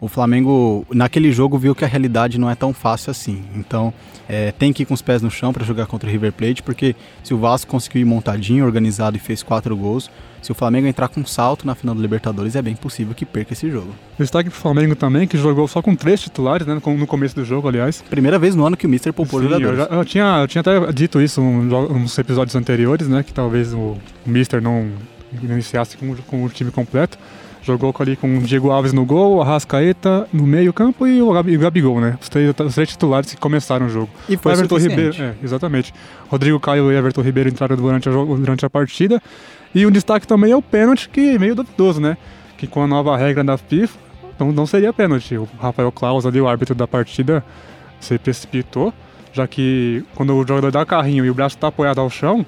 o 0.02 0.08
Flamengo 0.08 0.84
naquele 0.90 1.30
jogo 1.30 1.56
viu 1.56 1.76
que 1.76 1.84
a 1.84 1.86
realidade 1.86 2.36
não 2.36 2.50
é 2.50 2.56
tão 2.56 2.74
fácil 2.74 3.12
assim. 3.12 3.44
Então 3.54 3.94
é, 4.28 4.50
tem 4.50 4.72
que 4.72 4.82
ir 4.82 4.86
com 4.86 4.94
os 4.94 5.00
pés 5.00 5.22
no 5.22 5.30
chão 5.30 5.52
para 5.52 5.64
jogar 5.64 5.86
contra 5.86 6.08
o 6.08 6.12
River 6.12 6.32
Plate, 6.32 6.60
porque 6.60 6.96
se 7.22 7.32
o 7.32 7.38
Vasco 7.38 7.70
conseguiu 7.70 8.02
ir 8.02 8.04
montadinho, 8.04 8.64
organizado 8.64 9.16
e 9.16 9.20
fez 9.20 9.44
quatro 9.44 9.76
gols, 9.76 10.10
se 10.42 10.50
o 10.50 10.56
Flamengo 10.56 10.88
entrar 10.88 11.06
com 11.06 11.24
salto 11.24 11.64
na 11.64 11.76
final 11.76 11.94
do 11.94 12.02
Libertadores, 12.02 12.56
é 12.56 12.62
bem 12.62 12.74
possível 12.74 13.14
que 13.14 13.24
perca 13.24 13.52
esse 13.52 13.70
jogo. 13.70 13.94
Destaque 14.18 14.50
pro 14.50 14.58
Flamengo 14.58 14.96
também, 14.96 15.28
que 15.28 15.38
jogou 15.38 15.68
só 15.68 15.80
com 15.80 15.94
três 15.94 16.20
titulares, 16.20 16.66
né, 16.66 16.74
no 16.84 17.06
começo 17.06 17.36
do 17.36 17.44
jogo, 17.44 17.68
aliás. 17.68 18.02
Primeira 18.10 18.40
vez 18.40 18.56
no 18.56 18.66
ano 18.66 18.76
que 18.76 18.86
o 18.86 18.90
Mister 18.90 19.12
poupou 19.12 19.38
Sim, 19.38 19.46
jogadores. 19.46 19.78
Eu, 19.78 19.86
já, 19.86 19.94
eu, 19.94 20.04
tinha, 20.04 20.38
eu 20.40 20.48
tinha 20.48 20.62
até 20.62 20.92
dito 20.92 21.20
isso 21.20 21.40
nos 21.40 22.18
episódios 22.18 22.56
anteriores, 22.56 23.06
né, 23.06 23.22
que 23.22 23.32
talvez 23.32 23.72
o 23.72 23.96
Mister 24.26 24.60
não 24.60 24.90
iniciasse 25.40 25.96
com, 25.96 26.12
com 26.16 26.44
o 26.44 26.48
time 26.48 26.72
completo. 26.72 27.16
Jogou 27.62 27.94
ali 28.00 28.16
com 28.16 28.38
o 28.38 28.40
Diego 28.40 28.70
Alves 28.70 28.92
no 28.92 29.04
gol, 29.04 29.36
o 29.36 29.40
Arrascaeta 29.40 30.26
no 30.32 30.44
meio 30.44 30.72
campo 30.72 31.06
e 31.06 31.22
o 31.22 31.32
Gabigol, 31.32 32.00
né? 32.00 32.18
Os 32.20 32.28
três, 32.28 32.52
os 32.58 32.74
três 32.74 32.88
titulares 32.88 33.30
que 33.30 33.36
começaram 33.36 33.86
o 33.86 33.88
jogo. 33.88 34.10
E 34.28 34.36
foi 34.36 34.52
o 34.52 34.54
Everton 34.56 34.74
suficiente. 34.76 35.18
Ribeiro, 35.18 35.36
é, 35.40 35.44
exatamente. 35.44 35.94
Rodrigo 36.28 36.58
Caio 36.58 36.90
e 36.90 36.96
Everton 36.96 37.22
Ribeiro 37.22 37.48
entraram 37.48 37.76
durante 37.76 38.08
a, 38.08 38.12
durante 38.12 38.66
a 38.66 38.70
partida. 38.70 39.22
E 39.72 39.86
um 39.86 39.92
destaque 39.92 40.26
também 40.26 40.50
é 40.50 40.56
o 40.56 40.60
pênalti, 40.60 41.08
que 41.08 41.36
é 41.36 41.38
meio 41.38 41.54
duvidoso, 41.54 42.00
né? 42.00 42.16
Que 42.58 42.66
com 42.66 42.82
a 42.82 42.86
nova 42.86 43.16
regra 43.16 43.44
da 43.44 43.56
FIFA, 43.56 43.96
não, 44.38 44.50
não 44.50 44.66
seria 44.66 44.92
pênalti. 44.92 45.36
O 45.36 45.48
Rafael 45.60 45.92
Claus 45.92 46.26
ali, 46.26 46.40
o 46.40 46.48
árbitro 46.48 46.74
da 46.74 46.88
partida, 46.88 47.44
se 48.00 48.18
precipitou, 48.18 48.92
já 49.32 49.46
que 49.46 50.04
quando 50.16 50.34
o 50.34 50.46
jogador 50.46 50.72
dá 50.72 50.84
carrinho 50.84 51.24
e 51.24 51.30
o 51.30 51.34
braço 51.34 51.56
está 51.56 51.68
apoiado 51.68 52.00
ao 52.00 52.10
chão, 52.10 52.44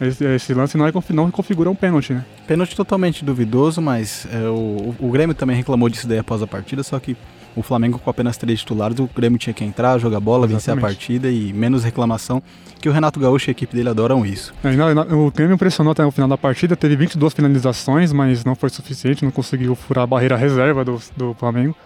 esse, 0.00 0.24
esse, 0.24 0.54
lance 0.54 0.76
não, 0.76 0.86
é, 0.86 0.92
não 1.10 1.30
configura 1.30 1.70
um 1.70 1.74
pênalti, 1.74 2.12
né? 2.12 2.24
Pênalti 2.46 2.74
totalmente 2.74 3.24
duvidoso, 3.24 3.80
mas 3.80 4.26
é, 4.32 4.48
o, 4.48 4.94
o 4.98 5.10
Grêmio 5.10 5.34
também 5.34 5.56
reclamou 5.56 5.88
disso 5.88 6.08
daí 6.08 6.18
após 6.18 6.42
a 6.42 6.46
partida, 6.46 6.82
só 6.82 6.98
que 6.98 7.16
o 7.54 7.62
Flamengo 7.62 7.98
com 7.98 8.08
apenas 8.08 8.36
três 8.36 8.60
titulares, 8.60 8.98
o 8.98 9.08
Grêmio 9.14 9.38
tinha 9.38 9.52
que 9.52 9.64
entrar, 9.64 9.98
jogar 9.98 10.20
bola, 10.20 10.46
Exatamente. 10.46 10.60
vencer 10.60 10.78
a 10.78 10.80
partida 10.80 11.30
e 11.30 11.52
menos 11.52 11.84
reclamação, 11.84 12.42
que 12.80 12.88
o 12.88 12.92
Renato 12.92 13.20
Gaúcho 13.20 13.48
e 13.48 13.50
a 13.50 13.52
equipe 13.52 13.74
dele 13.74 13.88
adoram 13.88 14.24
isso. 14.24 14.54
É, 14.64 14.72
não, 14.74 15.26
o 15.26 15.30
Grêmio 15.30 15.58
pressionou 15.58 15.92
até 15.92 16.04
o 16.04 16.10
final 16.10 16.28
da 16.28 16.38
partida, 16.38 16.76
teve 16.76 16.96
22 16.96 17.34
finalizações, 17.34 18.12
mas 18.12 18.44
não 18.44 18.54
foi 18.54 18.70
suficiente, 18.70 19.24
não 19.24 19.32
conseguiu 19.32 19.74
furar 19.74 20.04
a 20.04 20.06
barreira 20.06 20.36
reserva 20.36 20.84
do, 20.84 21.00
do 21.16 21.34
Flamengo. 21.34 21.76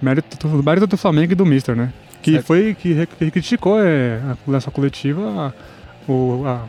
Mérito, 0.00 0.48
mérito 0.64 0.86
do 0.86 0.96
Flamengo 0.96 1.32
e 1.32 1.34
do 1.34 1.44
Mister, 1.44 1.76
né? 1.76 1.92
Que 2.22 2.32
certo. 2.32 2.46
foi 2.46 2.74
que, 2.74 3.06
que 3.06 3.30
criticou 3.30 3.78
é, 3.78 4.20
nessa 4.46 4.70
coletiva 4.70 5.52
a, 6.08 6.10
o, 6.10 6.42
a, 6.46 6.64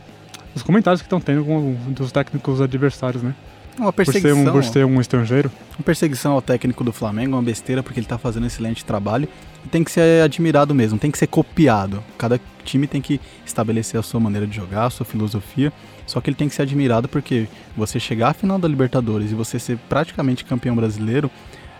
os 0.55 0.63
comentários 0.63 1.01
que 1.01 1.05
estão 1.05 1.21
tendo 1.21 1.45
com 1.45 1.75
dos 1.89 2.11
técnicos 2.11 2.61
adversários, 2.61 3.23
né? 3.23 3.33
Uma 3.77 3.93
perseguição. 3.93 4.31
Por 4.31 4.43
ser, 4.43 4.49
um, 4.49 4.51
por 4.51 4.63
ser 4.63 4.85
um 4.85 5.01
estrangeiro. 5.01 5.51
Uma 5.77 5.83
perseguição 5.83 6.33
ao 6.33 6.41
técnico 6.41 6.83
do 6.83 6.91
Flamengo, 6.91 7.35
uma 7.35 7.41
besteira, 7.41 7.81
porque 7.81 7.99
ele 7.99 8.05
está 8.05 8.17
fazendo 8.17 8.43
um 8.43 8.47
excelente 8.47 8.83
trabalho. 8.83 9.27
E 9.65 9.69
tem 9.69 9.83
que 9.83 9.91
ser 9.91 10.23
admirado 10.23 10.75
mesmo, 10.75 10.99
tem 10.99 11.09
que 11.09 11.17
ser 11.17 11.27
copiado. 11.27 12.03
Cada 12.17 12.39
time 12.63 12.85
tem 12.85 13.01
que 13.01 13.19
estabelecer 13.45 13.99
a 13.99 14.03
sua 14.03 14.19
maneira 14.19 14.45
de 14.45 14.55
jogar, 14.55 14.85
a 14.85 14.89
sua 14.89 15.05
filosofia. 15.05 15.71
Só 16.05 16.19
que 16.19 16.29
ele 16.29 16.35
tem 16.35 16.49
que 16.49 16.55
ser 16.55 16.63
admirado 16.63 17.07
porque 17.07 17.47
você 17.75 17.99
chegar 17.99 18.29
à 18.29 18.33
final 18.33 18.59
da 18.59 18.67
Libertadores 18.67 19.31
e 19.31 19.35
você 19.35 19.57
ser 19.57 19.77
praticamente 19.89 20.43
campeão 20.43 20.75
brasileiro, 20.75 21.31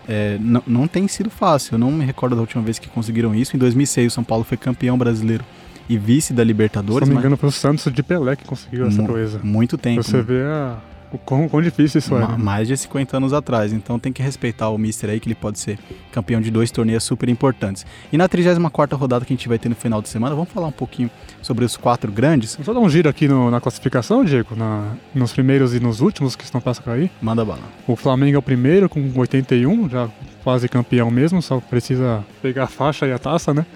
é, 0.08 0.38
não, 0.40 0.62
não 0.66 0.88
tem 0.88 1.06
sido 1.06 1.30
fácil. 1.30 1.74
Eu 1.74 1.78
não 1.78 1.90
me 1.90 2.04
recordo 2.04 2.34
da 2.34 2.40
última 2.40 2.62
vez 2.62 2.78
que 2.78 2.88
conseguiram 2.88 3.34
isso. 3.34 3.54
Em 3.54 3.58
2006, 3.58 4.12
o 4.12 4.14
São 4.14 4.24
Paulo 4.24 4.44
foi 4.44 4.56
campeão 4.56 4.96
brasileiro 4.96 5.44
e 5.92 5.98
vice 5.98 6.32
da 6.32 6.42
Libertadores. 6.42 7.06
Se 7.06 7.10
não 7.10 7.14
me 7.14 7.20
engano, 7.20 7.36
foi 7.36 7.50
o 7.50 7.52
Santos 7.52 7.92
de 7.92 8.02
Pelé 8.02 8.34
que 8.34 8.44
conseguiu 8.44 8.86
essa 8.86 9.02
proeza. 9.02 9.40
Muito 9.42 9.76
tempo. 9.76 10.02
Você 10.02 10.22
vê 10.22 10.42
a, 10.42 10.78
o 11.12 11.18
quão, 11.18 11.46
quão 11.46 11.60
difícil 11.60 11.98
isso 11.98 12.14
Ma 12.14 12.22
é. 12.22 12.28
Né? 12.28 12.36
Mais 12.38 12.66
de 12.66 12.76
50 12.76 13.18
anos 13.18 13.32
atrás. 13.34 13.74
Então 13.74 13.98
tem 13.98 14.10
que 14.10 14.22
respeitar 14.22 14.70
o 14.70 14.78
Mister 14.78 15.10
aí, 15.10 15.20
que 15.20 15.28
ele 15.28 15.34
pode 15.34 15.58
ser 15.58 15.78
campeão 16.10 16.40
de 16.40 16.50
dois 16.50 16.70
torneios 16.70 17.04
super 17.04 17.28
importantes. 17.28 17.84
E 18.10 18.16
na 18.16 18.26
34 18.26 18.96
rodada 18.96 19.24
que 19.26 19.34
a 19.34 19.36
gente 19.36 19.48
vai 19.48 19.58
ter 19.58 19.68
no 19.68 19.74
final 19.74 20.00
de 20.00 20.08
semana, 20.08 20.34
vamos 20.34 20.50
falar 20.50 20.68
um 20.68 20.72
pouquinho 20.72 21.10
sobre 21.42 21.62
os 21.62 21.76
quatro 21.76 22.10
grandes. 22.10 22.54
Vamos 22.54 22.66
só 22.66 22.72
dar 22.72 22.80
um 22.80 22.88
giro 22.88 23.08
aqui 23.08 23.28
no, 23.28 23.50
na 23.50 23.60
classificação, 23.60 24.24
Diego, 24.24 24.56
na, 24.56 24.92
nos 25.14 25.32
primeiros 25.32 25.74
e 25.74 25.80
nos 25.80 26.00
últimos 26.00 26.34
que 26.34 26.44
estão 26.44 26.60
para 26.60 26.74
cair. 26.76 27.10
Manda 27.20 27.44
bala. 27.44 27.60
O 27.86 27.96
Flamengo 27.96 28.36
é 28.36 28.38
o 28.38 28.42
primeiro 28.42 28.88
com 28.88 29.12
81, 29.14 29.90
já 29.90 30.08
quase 30.42 30.68
campeão 30.68 31.10
mesmo, 31.10 31.42
só 31.42 31.60
precisa 31.60 32.24
pegar 32.40 32.64
a 32.64 32.66
faixa 32.66 33.06
e 33.06 33.12
a 33.12 33.18
taça, 33.18 33.52
né? 33.52 33.66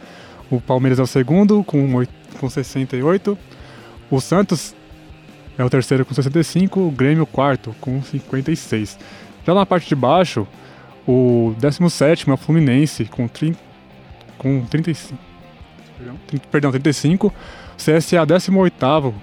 O 0.50 0.60
Palmeiras 0.60 0.98
é 0.98 1.02
o 1.02 1.06
segundo 1.06 1.64
com, 1.64 2.04
com 2.38 2.50
68. 2.50 3.36
O 4.10 4.20
Santos 4.20 4.74
é 5.58 5.64
o 5.64 5.70
terceiro 5.70 6.04
com 6.04 6.14
65. 6.14 6.80
O 6.80 6.90
Grêmio 6.90 7.24
o 7.24 7.26
quarto 7.26 7.74
com 7.80 8.02
56. 8.02 8.98
Já 9.44 9.54
na 9.54 9.66
parte 9.66 9.88
de 9.88 9.94
baixo, 9.94 10.46
o 11.06 11.54
17 11.58 12.28
é 12.28 12.32
o 12.32 12.36
Fluminense 12.36 13.04
com, 13.06 13.26
30, 13.26 13.58
com 14.38 14.64
35. 14.66 15.18
Perdão, 16.50 16.70
35. 16.70 17.28
O 17.28 17.32
CSA 17.76 18.24
18 18.26 19.14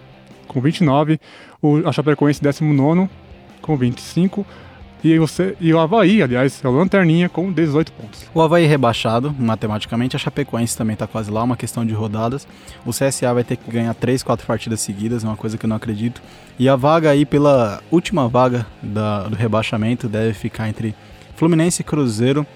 com 0.47 0.61
29. 0.61 1.19
O, 1.61 1.87
a 1.87 1.91
Chapecoense 1.91 2.41
19 2.41 3.09
com 3.61 3.77
25. 3.77 4.45
E, 5.03 5.19
você, 5.19 5.55
e 5.59 5.73
o 5.73 5.79
Havaí, 5.79 6.23
aliás, 6.23 6.63
é 6.63 6.67
o 6.67 6.71
Lanterninha 6.71 7.27
com 7.27 7.51
18 7.51 7.91
pontos. 7.91 8.25
O 8.33 8.41
Havaí 8.41 8.65
rebaixado, 8.65 9.35
matematicamente, 9.37 10.15
a 10.15 10.19
Chapecoense 10.19 10.77
também 10.77 10.93
está 10.93 11.05
quase 11.05 11.29
lá, 11.29 11.43
uma 11.43 11.57
questão 11.57 11.85
de 11.85 11.93
rodadas. 11.93 12.47
O 12.85 12.91
CSA 12.91 13.33
vai 13.33 13.43
ter 13.43 13.57
que 13.57 13.69
ganhar 13.69 13.93
3, 13.93 14.23
4 14.23 14.47
partidas 14.47 14.79
seguidas, 14.79 15.25
é 15.25 15.27
uma 15.27 15.35
coisa 15.35 15.57
que 15.57 15.65
eu 15.65 15.67
não 15.67 15.75
acredito. 15.75 16.21
E 16.57 16.69
a 16.69 16.77
vaga 16.77 17.09
aí, 17.09 17.25
pela 17.25 17.81
última 17.91 18.29
vaga 18.29 18.65
da, 18.81 19.23
do 19.23 19.35
rebaixamento, 19.35 20.07
deve 20.07 20.33
ficar 20.33 20.69
entre 20.69 20.95
Fluminense, 21.35 21.83
Cruzeiro, 21.83 22.47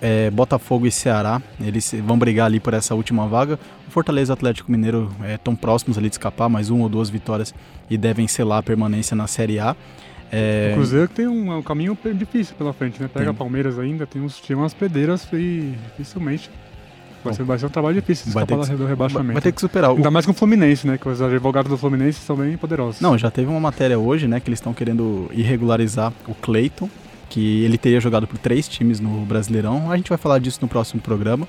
é, 0.00 0.30
Botafogo 0.30 0.86
e 0.86 0.92
Ceará. 0.92 1.42
Eles 1.60 1.92
vão 2.04 2.16
brigar 2.16 2.46
ali 2.46 2.60
por 2.60 2.72
essa 2.72 2.94
última 2.94 3.26
vaga. 3.26 3.58
O 3.88 3.90
Fortaleza 3.90 4.32
e 4.32 4.34
Atlético 4.34 4.70
Mineiro 4.70 5.10
estão 5.34 5.54
é, 5.54 5.56
próximos 5.56 5.98
ali 5.98 6.08
de 6.08 6.14
escapar, 6.14 6.48
mais 6.48 6.70
uma 6.70 6.84
ou 6.84 6.88
duas 6.88 7.10
vitórias 7.10 7.52
e 7.90 7.98
devem 7.98 8.28
selar 8.28 8.58
a 8.58 8.62
permanência 8.62 9.16
na 9.16 9.26
Série 9.26 9.58
A. 9.58 9.74
É... 10.32 10.70
O 10.72 10.74
Cruzeiro 10.76 11.08
tem 11.08 11.26
um, 11.26 11.58
um, 11.58 11.62
caminho 11.62 11.96
difícil 12.14 12.54
pela 12.56 12.72
frente, 12.72 13.00
né? 13.00 13.08
Pega 13.12 13.26
tem. 13.26 13.34
Palmeiras 13.34 13.78
ainda, 13.78 14.06
tem, 14.06 14.22
uns, 14.22 14.40
tem 14.40 14.56
umas 14.56 14.72
pedreiras 14.72 15.26
e 15.32 15.74
dificilmente. 15.88 16.50
Vai 17.22 17.34
ser, 17.34 17.42
vai 17.42 17.58
ser 17.58 17.66
um 17.66 17.70
trabalho 17.70 17.94
difícil 18.00 18.32
vai 18.32 18.44
escapar 18.44 18.64
ter 18.64 18.70
que, 18.70 18.76
do 18.78 18.86
rebaixamento. 18.86 19.32
Vai 19.34 19.42
ter 19.42 19.52
que 19.52 19.60
superar. 19.60 19.90
Ainda 19.90 20.10
mais 20.10 20.24
com 20.24 20.32
o 20.32 20.34
Fluminense, 20.34 20.86
né? 20.86 20.96
Que 20.96 21.08
os 21.08 21.20
advogados 21.20 21.70
do 21.70 21.76
Fluminense 21.76 22.18
são 22.20 22.36
bem 22.36 22.56
poderosos. 22.56 23.00
Não, 23.00 23.18
já 23.18 23.30
teve 23.30 23.50
uma 23.50 23.60
matéria 23.60 23.98
hoje, 23.98 24.26
né? 24.26 24.40
Que 24.40 24.48
eles 24.48 24.58
estão 24.58 24.72
querendo 24.72 25.30
irregularizar 25.32 26.12
o 26.26 26.34
Cleiton, 26.34 26.88
que 27.28 27.62
ele 27.62 27.76
teria 27.76 28.00
jogado 28.00 28.26
por 28.26 28.38
três 28.38 28.66
times 28.66 29.00
no 29.00 29.26
Brasileirão. 29.26 29.90
A 29.90 29.96
gente 29.96 30.08
vai 30.08 30.16
falar 30.16 30.38
disso 30.38 30.60
no 30.62 30.68
próximo 30.68 31.02
programa. 31.02 31.46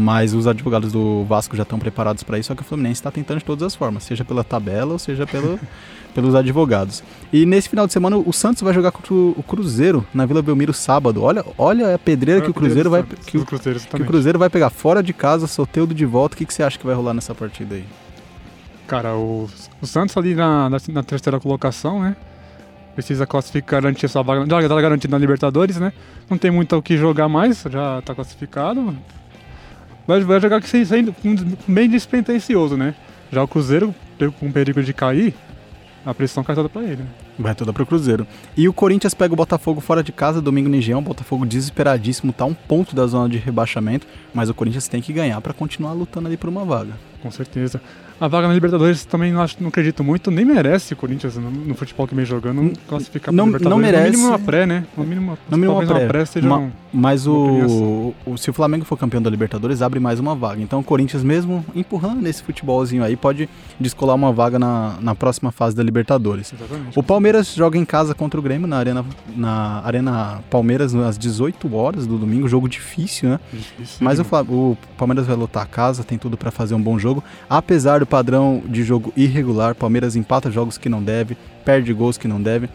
Mas 0.00 0.32
os 0.32 0.46
advogados 0.46 0.92
do 0.92 1.24
Vasco 1.24 1.56
já 1.56 1.64
estão 1.64 1.76
preparados 1.76 2.22
para 2.22 2.38
isso, 2.38 2.46
só 2.46 2.54
que 2.54 2.62
o 2.62 2.64
Fluminense 2.64 3.00
está 3.00 3.10
tentando 3.10 3.40
de 3.40 3.44
todas 3.44 3.64
as 3.64 3.74
formas, 3.74 4.04
seja 4.04 4.24
pela 4.24 4.44
tabela 4.44 4.92
ou 4.92 4.98
seja 4.98 5.26
pelo, 5.26 5.58
pelos 6.14 6.36
advogados. 6.36 7.02
E 7.32 7.44
nesse 7.44 7.68
final 7.68 7.84
de 7.84 7.92
semana 7.92 8.16
o 8.16 8.32
Santos 8.32 8.62
vai 8.62 8.72
jogar 8.72 8.92
contra 8.92 9.12
o 9.12 9.42
Cruzeiro 9.42 10.06
na 10.14 10.24
Vila 10.24 10.40
Belmiro 10.40 10.72
sábado. 10.72 11.24
Olha, 11.24 11.44
olha 11.58 11.96
a 11.96 11.98
pedreira 11.98 12.40
é 12.40 12.44
que 12.44 12.50
o 12.50 12.54
Cruzeiro 12.54 12.88
vai 12.88 13.02
que 13.02 13.38
o, 13.38 13.44
Cruzeiro, 13.44 13.80
que 13.80 14.02
o 14.02 14.06
Cruzeiro 14.06 14.38
vai 14.38 14.48
pegar 14.48 14.70
fora 14.70 15.02
de 15.02 15.12
casa, 15.12 15.48
Soteudo 15.48 15.92
de 15.92 16.06
volta. 16.06 16.36
O 16.36 16.38
que, 16.38 16.46
que 16.46 16.54
você 16.54 16.62
acha 16.62 16.78
que 16.78 16.86
vai 16.86 16.94
rolar 16.94 17.12
nessa 17.12 17.34
partida 17.34 17.74
aí? 17.74 17.84
Cara, 18.86 19.16
o, 19.16 19.50
o 19.82 19.86
Santos 19.86 20.16
ali 20.16 20.32
na, 20.32 20.70
na, 20.70 20.78
na 20.90 21.02
terceira 21.02 21.40
colocação, 21.40 22.00
né? 22.00 22.14
Precisa 22.94 23.26
classificar, 23.26 23.82
garantir 23.82 24.06
sua 24.08 24.22
vaga. 24.22 24.46
Já 24.48 24.60
está 24.62 24.80
garantido 24.80 25.10
na 25.10 25.18
Libertadores, 25.18 25.76
né? 25.76 25.92
Não 26.30 26.38
tem 26.38 26.52
muito 26.52 26.76
o 26.76 26.82
que 26.82 26.96
jogar 26.96 27.28
mais, 27.28 27.64
já 27.68 27.98
está 27.98 28.14
classificado. 28.14 28.96
Vai, 30.08 30.20
vai 30.20 30.40
jogar 30.40 30.62
sendo 30.62 31.14
bem 31.68 31.86
despretensioso, 31.86 32.78
né? 32.78 32.94
Já 33.30 33.42
o 33.42 33.46
Cruzeiro, 33.46 33.94
com 34.40 34.50
perigo 34.50 34.82
de 34.82 34.94
cair, 34.94 35.34
a 36.02 36.14
pressão 36.14 36.42
cai 36.42 36.54
toda 36.56 36.66
pra 36.66 36.82
ele. 36.82 37.02
Né? 37.02 37.08
Vai 37.38 37.54
toda 37.54 37.74
pro 37.74 37.84
Cruzeiro. 37.84 38.26
E 38.56 38.66
o 38.66 38.72
Corinthians 38.72 39.12
pega 39.12 39.34
o 39.34 39.36
Botafogo 39.36 39.82
fora 39.82 40.02
de 40.02 40.10
casa, 40.10 40.40
domingo 40.40 40.66
no 40.70 40.76
Engenhão. 40.76 41.02
Botafogo 41.02 41.44
desesperadíssimo, 41.44 42.32
tá 42.32 42.46
um 42.46 42.54
ponto 42.54 42.96
da 42.96 43.06
zona 43.06 43.28
de 43.28 43.36
rebaixamento, 43.36 44.06
mas 44.32 44.48
o 44.48 44.54
Corinthians 44.54 44.88
tem 44.88 45.02
que 45.02 45.12
ganhar 45.12 45.38
para 45.42 45.52
continuar 45.52 45.92
lutando 45.92 46.26
ali 46.26 46.38
por 46.38 46.48
uma 46.48 46.64
vaga. 46.64 46.94
Com 47.22 47.30
certeza. 47.30 47.80
A 48.20 48.26
vaga 48.26 48.48
na 48.48 48.54
Libertadores 48.54 49.04
também 49.04 49.32
não, 49.32 49.40
acho, 49.40 49.56
não 49.60 49.68
acredito 49.68 50.02
muito, 50.02 50.28
nem 50.28 50.44
merece 50.44 50.92
o 50.92 50.96
Corinthians 50.96 51.36
no, 51.36 51.50
no 51.50 51.74
futebol 51.76 52.06
que 52.06 52.16
vem 52.16 52.24
jogando 52.24 52.72
classificar 52.88 53.32
não, 53.32 53.46
Libertadores. 53.46 53.70
Não 53.70 53.78
merece. 53.78 54.04
No 54.04 54.10
mínimo 54.10 54.28
uma 54.28 54.38
pré, 54.40 54.66
né? 54.66 54.84
No 54.96 55.04
mínimo, 55.04 55.38
no 55.48 55.56
mínimo 55.56 55.78
uma 55.78 55.86
pré. 55.86 55.94
Uma 55.94 56.08
pré 56.08 56.24
seja 56.24 56.48
Ma, 56.48 56.58
um, 56.58 56.70
mas 56.92 57.28
o, 57.28 58.12
o, 58.26 58.36
se 58.36 58.50
o 58.50 58.52
Flamengo 58.52 58.84
for 58.84 58.96
campeão 58.96 59.22
da 59.22 59.30
Libertadores, 59.30 59.82
abre 59.82 60.00
mais 60.00 60.18
uma 60.18 60.34
vaga. 60.34 60.60
Então 60.60 60.80
o 60.80 60.82
Corinthians, 60.84 61.22
mesmo 61.22 61.64
empurrando 61.76 62.20
nesse 62.20 62.42
futebolzinho 62.42 63.04
aí, 63.04 63.14
pode 63.14 63.48
descolar 63.78 64.16
uma 64.16 64.32
vaga 64.32 64.58
na, 64.58 64.96
na 65.00 65.14
próxima 65.14 65.52
fase 65.52 65.76
da 65.76 65.82
Libertadores. 65.84 66.52
Exatamente. 66.52 66.98
O 66.98 67.04
Palmeiras 67.04 67.54
joga 67.54 67.78
em 67.78 67.84
casa 67.84 68.16
contra 68.16 68.40
o 68.40 68.42
Grêmio 68.42 68.66
na 68.66 68.78
Arena, 68.78 69.04
na 69.36 69.80
Arena 69.84 70.40
Palmeiras 70.50 70.92
às 70.92 71.16
18 71.16 71.72
horas 71.72 72.04
do 72.04 72.18
domingo. 72.18 72.48
Jogo 72.48 72.68
difícil, 72.68 73.28
né? 73.28 73.38
Difícil, 73.52 73.98
mas 74.00 74.18
o, 74.18 74.24
o 74.48 74.76
Palmeiras 74.96 75.24
vai 75.24 75.36
lutar 75.36 75.62
a 75.62 75.66
casa, 75.66 76.02
tem 76.02 76.18
tudo 76.18 76.36
para 76.36 76.50
fazer 76.50 76.74
um 76.74 76.82
bom 76.82 76.98
jogo. 76.98 77.07
Apesar 77.48 78.00
do 78.00 78.06
padrão 78.06 78.62
de 78.66 78.82
jogo 78.82 79.12
irregular, 79.16 79.74
Palmeiras 79.74 80.16
empata 80.16 80.50
jogos 80.50 80.78
que 80.78 80.88
não 80.88 81.02
deve, 81.02 81.36
perde 81.64 81.92
gols 81.92 82.16
que 82.16 82.28
não 82.28 82.40
deve. 82.40 82.68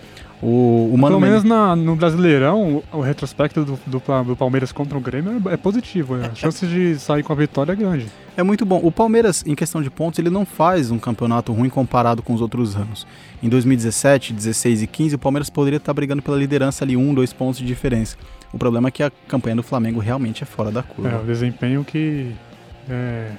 O, 0.44 0.94
o 0.94 0.98
Pelo 1.00 1.22
menos 1.22 1.46
na, 1.46 1.74
no 1.74 1.96
Brasileirão, 1.96 2.84
o, 2.92 2.98
o 2.98 3.02
retrospecto 3.02 3.64
do, 3.64 3.80
do, 3.88 4.02
do, 4.26 4.36
Palmeiras 4.36 4.74
contra 4.74 4.98
o 4.98 5.02
Grêmio 5.02 5.42
é, 5.50 5.54
é 5.54 5.58
positivo. 5.58 6.16
A 6.16 6.36
chance 6.36 6.68
de 6.68 7.00
sair 7.00 7.24
com 7.24 7.32
a 7.32 7.36
vitória 7.36 7.72
é 7.72 7.76
grande. 7.76 8.08
É 8.36 8.44
muito 8.44 8.66
bom. 8.66 8.82
O 8.84 8.92
Palmeiras, 8.92 9.42
em 9.48 9.56
questão 9.56 9.82
de 9.82 9.90
pontos, 9.90 10.20
ele 10.20 10.30
não 10.30 10.46
faz 10.46 10.92
um 10.92 11.00
campeonato 11.00 11.54
ruim 11.54 11.70
comparado 11.70 12.22
com 12.22 12.34
os 12.34 12.42
outros 12.42 12.76
anos. 12.76 13.08
Em 13.42 13.48
2017, 13.48 14.34
16 14.34 14.82
e 14.82 14.88
15, 14.88 15.16
o 15.16 15.20
Palmeiras 15.20 15.50
poderia 15.50 15.78
estar 15.78 15.94
brigando 15.94 16.22
pela 16.22 16.36
liderança 16.36 16.84
ali, 16.84 16.98
um, 16.98 17.14
dois 17.14 17.32
pontos 17.32 17.60
de 17.60 17.66
diferença. 17.66 18.18
O 18.52 18.58
problema 18.58 18.90
é 18.90 18.92
que 18.92 19.02
a 19.02 19.12
campanha 19.30 19.56
do 19.56 19.64
Flamengo 19.64 20.02
realmente 20.02 20.44
é 20.44 20.46
fora 20.46 20.72
da 20.72 20.84
curva. 20.84 21.10
É, 21.10 21.22
o 21.22 21.26
desempenho 21.26 21.86
que 21.86 22.36
é 22.90 23.32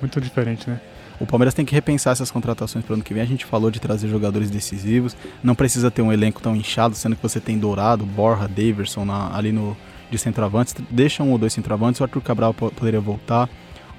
muito 0.00 0.20
diferente, 0.20 0.68
né? 0.68 0.80
O 1.20 1.26
Palmeiras 1.26 1.54
tem 1.54 1.64
que 1.64 1.74
repensar 1.74 2.12
essas 2.12 2.30
contratações 2.30 2.84
para 2.84 2.92
o 2.92 2.94
ano 2.94 3.04
que 3.04 3.14
vem. 3.14 3.22
A 3.22 3.26
gente 3.26 3.44
falou 3.44 3.70
de 3.70 3.78
trazer 3.78 4.08
jogadores 4.08 4.50
decisivos. 4.50 5.16
Não 5.42 5.54
precisa 5.54 5.90
ter 5.90 6.02
um 6.02 6.12
elenco 6.12 6.42
tão 6.42 6.56
inchado, 6.56 6.96
sendo 6.96 7.14
que 7.14 7.22
você 7.22 7.40
tem 7.40 7.56
Dourado, 7.56 8.04
Borja, 8.04 8.48
Daverson 8.48 9.04
na, 9.04 9.34
ali 9.34 9.52
no 9.52 9.76
de 10.10 10.18
centroavantes. 10.18 10.74
Deixa 10.90 11.22
um 11.22 11.30
ou 11.30 11.38
dois 11.38 11.52
centroavantes. 11.52 12.00
O 12.00 12.04
Arthur 12.04 12.20
Cabral 12.20 12.52
poderia 12.52 13.00
voltar. 13.00 13.48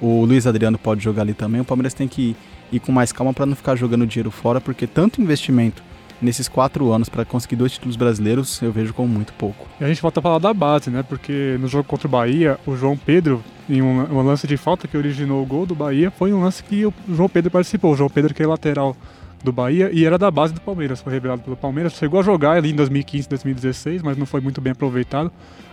O 0.02 0.26
Luiz 0.26 0.46
Adriano 0.46 0.78
pode 0.78 1.02
jogar 1.02 1.22
ali 1.22 1.34
também. 1.34 1.62
O 1.62 1.66
Palmeiras 1.66 1.94
tem 1.94 2.08
que 2.08 2.36
ir 2.72 2.80
com 2.80 2.92
mais 2.92 3.12
calma 3.12 3.34
para 3.34 3.46
não 3.46 3.56
ficar 3.56 3.76
jogando 3.76 4.06
dinheiro 4.06 4.30
fora, 4.30 4.60
porque 4.60 4.86
tanto 4.86 5.22
investimento 5.22 5.82
nesses 6.22 6.48
quatro 6.48 6.92
anos 6.92 7.10
para 7.10 7.26
conseguir 7.26 7.56
dois 7.56 7.74
títulos 7.74 7.96
brasileiros 7.96 8.62
eu 8.62 8.72
vejo 8.72 8.94
como 8.94 9.08
muito 9.08 9.34
pouco. 9.34 9.68
E 9.80 9.84
a 9.84 9.88
gente 9.88 10.02
volta 10.02 10.20
a 10.20 10.24
falar 10.24 10.40
da 10.40 10.54
base, 10.54 10.90
né? 10.90 11.04
Porque 11.04 11.58
no 11.60 11.68
jogo 11.68 11.84
contra 11.84 12.08
o 12.08 12.12
Bahia, 12.12 12.60
o 12.66 12.76
João 12.76 12.98
Pedro, 12.98 13.44
em 13.70 13.82
um, 13.82 14.02
um 14.14 14.22
lance 14.22 14.48
de 14.48 14.58
falta 14.58 14.88
que 14.88 14.98
originou 14.98 15.42
o 15.42 15.46
gol 15.46 15.66
do 15.66 15.76
Bahia, 15.76 16.12
foi 16.12 16.34
um 16.34 16.42
lance 16.42 16.64
que 16.64 16.86
o 16.86 16.94
João 17.10 17.30
Pedro 17.30 17.52
participou. 17.52 17.94
O 17.94 17.96
João 17.96 18.10
Pedro 18.10 18.34
que 18.34 18.42
é 18.42 18.48
lateral 18.48 18.96
do 19.44 19.52
Bahia 19.52 19.90
e 19.94 20.06
era 20.06 20.18
da 20.18 20.32
base 20.32 20.54
do 20.54 20.62
Palmeiras, 20.62 21.02
foi 21.02 21.14
revelado 21.14 21.42
pelo 21.42 21.56
Palmeiras. 21.56 21.94
Chegou 21.94 22.20
a 22.20 22.24
jogar 22.24 22.54
ali 22.54 22.72
em 22.72 22.76
2015, 22.76 23.30
2016, 23.30 24.02
mas 24.02 24.18
não 24.18 24.26
foi 24.26 24.42
muito 24.42 24.60
bem 24.60 24.72
aproveitado. 24.72 25.32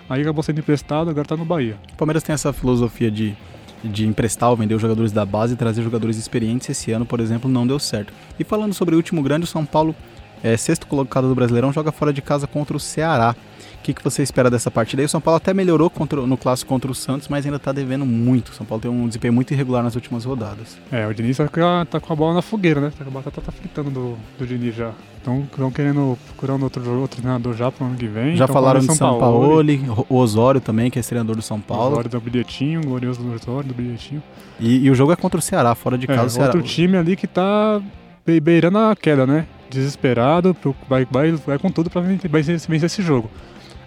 Aí 0.08 0.20
acabou 0.20 0.42
sendo 0.42 0.58
emprestado, 0.58 1.08
agora 1.08 1.24
está 1.24 1.36
no 1.36 1.44
Bahia. 1.44 1.76
O 1.92 1.96
Palmeiras 1.96 2.22
tem 2.22 2.34
essa 2.34 2.52
filosofia 2.52 3.10
de 3.10 3.36
de 3.84 4.06
emprestar 4.06 4.48
ou 4.50 4.56
vender 4.56 4.74
os 4.74 4.80
jogadores 4.80 5.12
da 5.12 5.26
base 5.26 5.54
e 5.54 5.56
trazer 5.56 5.82
jogadores 5.82 6.16
experientes 6.16 6.68
esse 6.68 6.92
ano, 6.92 7.04
por 7.04 7.20
exemplo, 7.20 7.50
não 7.50 7.66
deu 7.66 7.78
certo. 7.78 8.12
E 8.38 8.44
falando 8.44 8.72
sobre 8.72 8.94
o 8.94 8.98
último 8.98 9.22
grande, 9.22 9.44
o 9.44 9.46
São 9.48 9.64
Paulo 9.64 9.94
é, 10.42 10.56
sexto 10.56 10.86
colocado 10.86 11.28
do 11.28 11.34
Brasileirão, 11.34 11.72
joga 11.72 11.92
fora 11.92 12.12
de 12.12 12.20
casa 12.20 12.46
contra 12.46 12.76
o 12.76 12.80
Ceará. 12.80 13.34
O 13.78 13.82
que, 13.82 13.92
que 13.92 14.04
você 14.04 14.22
espera 14.22 14.48
dessa 14.48 14.70
partida? 14.70 15.02
Aí 15.02 15.06
o 15.06 15.08
São 15.08 15.20
Paulo 15.20 15.38
até 15.38 15.52
melhorou 15.52 15.90
contra, 15.90 16.20
no 16.24 16.36
clássico 16.36 16.68
contra 16.68 16.88
o 16.88 16.94
Santos, 16.94 17.26
mas 17.26 17.44
ainda 17.44 17.56
está 17.56 17.72
devendo 17.72 18.06
muito. 18.06 18.50
O 18.50 18.54
São 18.54 18.64
Paulo 18.64 18.80
tem 18.80 18.88
um 18.88 19.08
desempenho 19.08 19.32
muito 19.32 19.52
irregular 19.52 19.82
nas 19.82 19.96
últimas 19.96 20.24
rodadas. 20.24 20.78
É, 20.92 21.04
o 21.04 21.12
Diniz 21.12 21.36
tá, 21.36 21.48
tá 21.90 21.98
com 21.98 22.12
a 22.12 22.16
bola 22.16 22.34
na 22.34 22.42
fogueira, 22.42 22.80
né? 22.80 22.92
A 23.00 23.10
batata 23.10 23.40
tá 23.40 23.50
fritando 23.50 23.90
do, 23.90 24.16
do 24.38 24.46
Diniz 24.46 24.76
já. 24.76 24.92
Então 25.20 25.40
estão 25.50 25.70
querendo 25.72 26.16
procurar 26.26 26.54
um 26.54 26.62
outro, 26.62 27.00
outro 27.00 27.20
treinador 27.20 27.54
já 27.54 27.72
para 27.72 27.84
o 27.84 27.88
ano 27.88 27.96
que 27.96 28.06
vem. 28.06 28.36
Já 28.36 28.44
então, 28.44 28.54
falaram 28.54 28.78
de 28.78 28.86
São, 28.86 28.94
São 28.94 29.18
Paulo, 29.18 29.64
o 30.08 30.16
Osório 30.16 30.60
também, 30.60 30.88
que 30.88 31.00
é 31.00 31.02
treinador 31.02 31.34
do 31.34 31.42
São 31.42 31.60
Paulo. 31.60 31.92
Osório 31.92 32.10
do 32.10 32.20
bilhetinho, 32.20 32.82
glorioso 32.82 33.20
do 33.20 33.34
Osório 33.34 33.68
do 33.68 33.74
bilhetinho. 33.74 34.22
E, 34.60 34.86
e, 34.86 34.90
o 34.90 34.94
jogo 34.94 35.10
é 35.10 35.16
contra 35.16 35.40
o 35.40 35.42
Ceará, 35.42 35.74
fora 35.74 35.98
de 35.98 36.06
casa. 36.06 36.22
É, 36.22 36.26
o 36.26 36.30
Ceará... 36.30 36.46
outro 36.54 36.62
time 36.62 36.96
ali 36.96 37.16
que 37.16 37.26
tá 37.26 37.80
beirando 38.24 38.78
a 38.78 38.94
queda, 38.94 39.26
né? 39.26 39.44
Desesperado, 39.72 40.56
vai, 40.88 41.06
vai, 41.10 41.32
vai 41.32 41.58
com 41.58 41.70
tudo 41.70 41.90
para 41.90 42.00
vencer, 42.00 42.30
vencer 42.30 42.84
esse 42.84 43.02
jogo. 43.02 43.30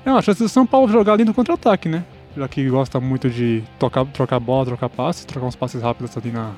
É 0.05 0.11
uma 0.11 0.21
chance 0.21 0.41
do 0.41 0.49
São 0.49 0.65
Paulo 0.65 0.91
jogar 0.91 1.13
ali 1.13 1.25
no 1.25 1.33
contra-ataque, 1.33 1.89
né? 1.89 2.03
Já 2.35 2.47
que 2.47 2.67
gosta 2.69 2.99
muito 2.99 3.29
de 3.29 3.63
tocar, 3.79 4.05
trocar 4.05 4.39
bola, 4.39 4.65
trocar 4.65 4.89
passes, 4.89 5.25
trocar 5.25 5.47
uns 5.47 5.55
passes 5.55 5.81
rápidos 5.81 6.15
ali 6.17 6.31
na, 6.31 6.51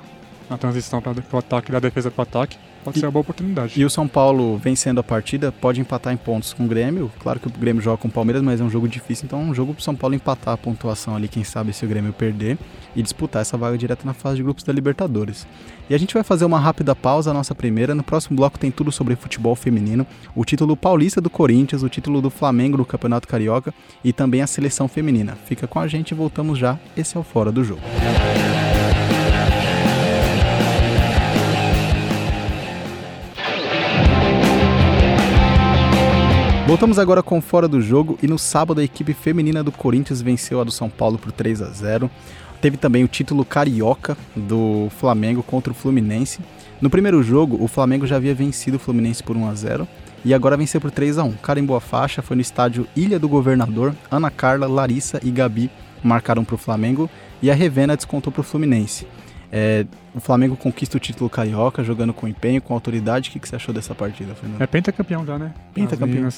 na 0.50 0.58
transição 0.58 1.01
para 1.01 1.13
o 1.13 1.38
ataque, 1.38 1.72
da 1.72 1.80
defesa 1.80 2.10
para 2.10 2.22
o 2.22 2.24
ataque, 2.24 2.58
pode 2.84 2.98
e, 2.98 3.00
ser 3.00 3.06
uma 3.06 3.12
boa 3.12 3.22
oportunidade. 3.22 3.80
E 3.80 3.86
o 3.86 3.89
São 3.89 4.08
Paulo, 4.08 4.58
vencendo 4.58 5.00
a 5.00 5.04
partida, 5.04 5.51
pode 5.51 5.82
empatar 5.82 6.13
em 6.13 6.18
pontos 6.18 6.54
com 6.54 6.66
o 6.66 6.68
Grêmio. 6.68 7.12
Claro 7.20 7.39
que 7.39 7.48
o 7.48 7.51
Grêmio 7.51 7.82
joga 7.82 7.98
com 7.98 8.08
o 8.08 8.12
Palmeiras, 8.12 8.42
mas 8.42 8.62
é 8.62 8.63
um 8.63 8.70
jogo 8.70 8.88
difícil, 8.88 9.25
então 9.25 9.39
é 9.39 9.44
um 9.44 9.54
jogo 9.54 9.74
para 9.74 9.82
o 9.82 9.84
São 9.84 9.96
Paulo 9.96 10.16
empatar 10.16 10.54
a 10.54 10.58
pontuação 10.58 11.16
ali, 11.16 11.27
quem 11.27 11.44
sabe 11.44 11.74
se 11.74 11.86
o 11.86 11.88
Grêmio 11.88 12.13
perder, 12.13 12.58
e 12.96 13.01
disputar 13.01 13.42
essa 13.42 13.58
vaga 13.58 13.77
direta 13.77 14.04
na 14.06 14.13
fase 14.13 14.38
de 14.38 14.44
grupos 14.44 14.63
da 14.63 14.74
Libertadores. 14.74 15.46
E 15.89 15.96
a 15.96 15.98
gente 15.98 16.13
vai 16.13 16.24
fazer 16.24 16.46
uma 16.46 16.60
rápida 16.60 16.96
pausa, 16.96 17.32
a 17.32 17.34
nossa 17.34 17.56
primeira. 17.56 17.96
No 17.96 18.04
próximo 18.04 18.36
bloco 18.36 18.60
tem 18.60 18.72
tudo 18.72 18.92
sobre 18.92 19.16
futebol 19.16 19.56
feminino, 19.56 20.06
o 20.36 20.44
título 20.44 20.75
paulista 20.75 21.22
do 21.22 21.30
Corinthians, 21.30 21.84
o 21.84 21.89
título 21.89 22.22
do 22.22 22.30
Flamengo 22.30 22.77
no 22.77 22.86
Campeonato 22.86 23.27
Carioca 23.27 23.74
e 24.04 24.12
também 24.12 24.42
a 24.42 24.48
seleção 24.48 24.88
feminina. 24.88 25.38
Fica 25.46 25.68
com 25.68 25.80
a 25.80 25.88
gente 25.88 26.13
voltamos 26.13 26.58
já. 26.58 26.77
Esse 26.96 27.16
é 27.16 27.20
o 27.20 27.24
Fora 27.24 27.51
do 27.51 27.63
Jogo. 27.63 27.82
Voltamos 36.68 37.00
agora 37.00 37.24
com 37.24 37.40
Fora 37.40 37.66
do 37.66 37.82
Jogo 37.82 38.20
e 38.22 38.28
no 38.28 38.38
sábado 38.38 38.82
a 38.82 38.84
equipe 38.84 39.14
feminina 39.14 39.64
do 39.64 39.72
Corinthians 39.72 40.22
venceu 40.22 40.60
a 40.60 40.66
do 40.66 40.72
São 40.72 40.90
Paulo 40.90 41.18
por 41.18 41.32
3 41.32 41.62
a 41.62 41.70
0. 41.70 42.12
Teve 42.60 42.76
também 42.76 43.06
o 43.06 43.08
título 43.08 43.46
carioca 43.46 44.18
do 44.36 44.90
Flamengo 45.00 45.42
contra 45.42 45.72
o 45.72 45.74
Fluminense. 45.74 46.42
No 46.82 46.90
primeiro 46.90 47.24
jogo, 47.24 47.58
o 47.64 47.70
Flamengo 47.70 48.06
já 48.06 48.18
havia 48.18 48.36
vencido 48.36 48.76
o 48.76 48.80
Fluminense 48.82 49.24
por 49.24 49.38
1 49.38 49.48
a 49.48 49.56
0 49.56 49.88
e 50.26 50.34
agora 50.34 50.58
venceu 50.58 50.82
por 50.82 50.92
3 50.92 51.20
a 51.20 51.24
1. 51.24 51.32
Cara 51.36 51.58
em 51.58 51.66
boa 51.66 51.80
faixa, 51.80 52.22
foi 52.22 52.36
no 52.36 52.42
estádio 52.42 52.86
Ilha 52.98 53.18
do 53.18 53.30
Governador. 53.30 53.96
Ana 54.12 54.30
Carla, 54.30 54.68
Larissa 54.68 55.22
e 55.24 55.32
Gabi 55.32 55.72
marcaram 56.04 56.44
para 56.44 56.56
o 56.56 56.58
Flamengo 56.58 57.10
e 57.42 57.50
a 57.50 57.56
Revena 57.56 57.96
descontou 57.96 58.32
para 58.32 58.42
o 58.42 58.44
Fluminense. 58.44 59.08
É, 59.51 59.86
o 60.13 60.20
Flamengo 60.20 60.56
conquista 60.56 60.98
o 60.98 61.00
título 61.00 61.30
carioca, 61.30 61.84
jogando 61.84 62.13
com 62.13 62.27
empenho, 62.27 62.62
com 62.62 62.74
autoridade. 62.74 63.30
O 63.30 63.34
que, 63.34 63.39
que 63.39 63.48
você 63.48 63.56
achou 63.56 63.74
dessa 63.74 63.96
partida, 63.96 64.36
Fernando? 64.36 64.62
É 64.62 64.68
pentacampeão 64.68 65.25
já, 65.25 65.38
né? 65.39 65.54
Pentacampeão. 65.74 66.30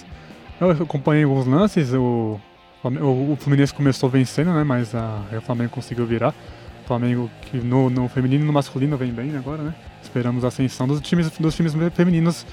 Eu 0.59 0.71
acompanhei 0.71 1.23
alguns 1.23 1.47
lances, 1.47 1.93
o, 1.93 2.39
o, 2.83 3.37
Fluminense 3.39 3.73
começou 3.73 4.09
vencendo, 4.09 4.53
né? 4.53 4.63
Mas 4.63 4.93
a, 4.93 5.23
o 5.37 5.41
Flamengo 5.41 5.71
conseguiu 5.71 6.05
virar. 6.05 6.33
O 6.83 6.87
Flamengo 6.87 7.29
que 7.43 7.57
no, 7.57 7.89
no 7.89 8.07
feminino 8.09 8.43
e 8.43 8.47
no 8.47 8.53
masculino 8.53 8.97
vem 8.97 9.11
bem 9.11 9.35
agora, 9.37 9.61
né? 9.61 9.73
Esperamos 10.01 10.43
a 10.43 10.49
ascensão 10.49 10.87
dos 10.87 10.99
times, 11.01 11.29
dos 11.29 11.55
times 11.55 11.73
femininos, 11.93 12.45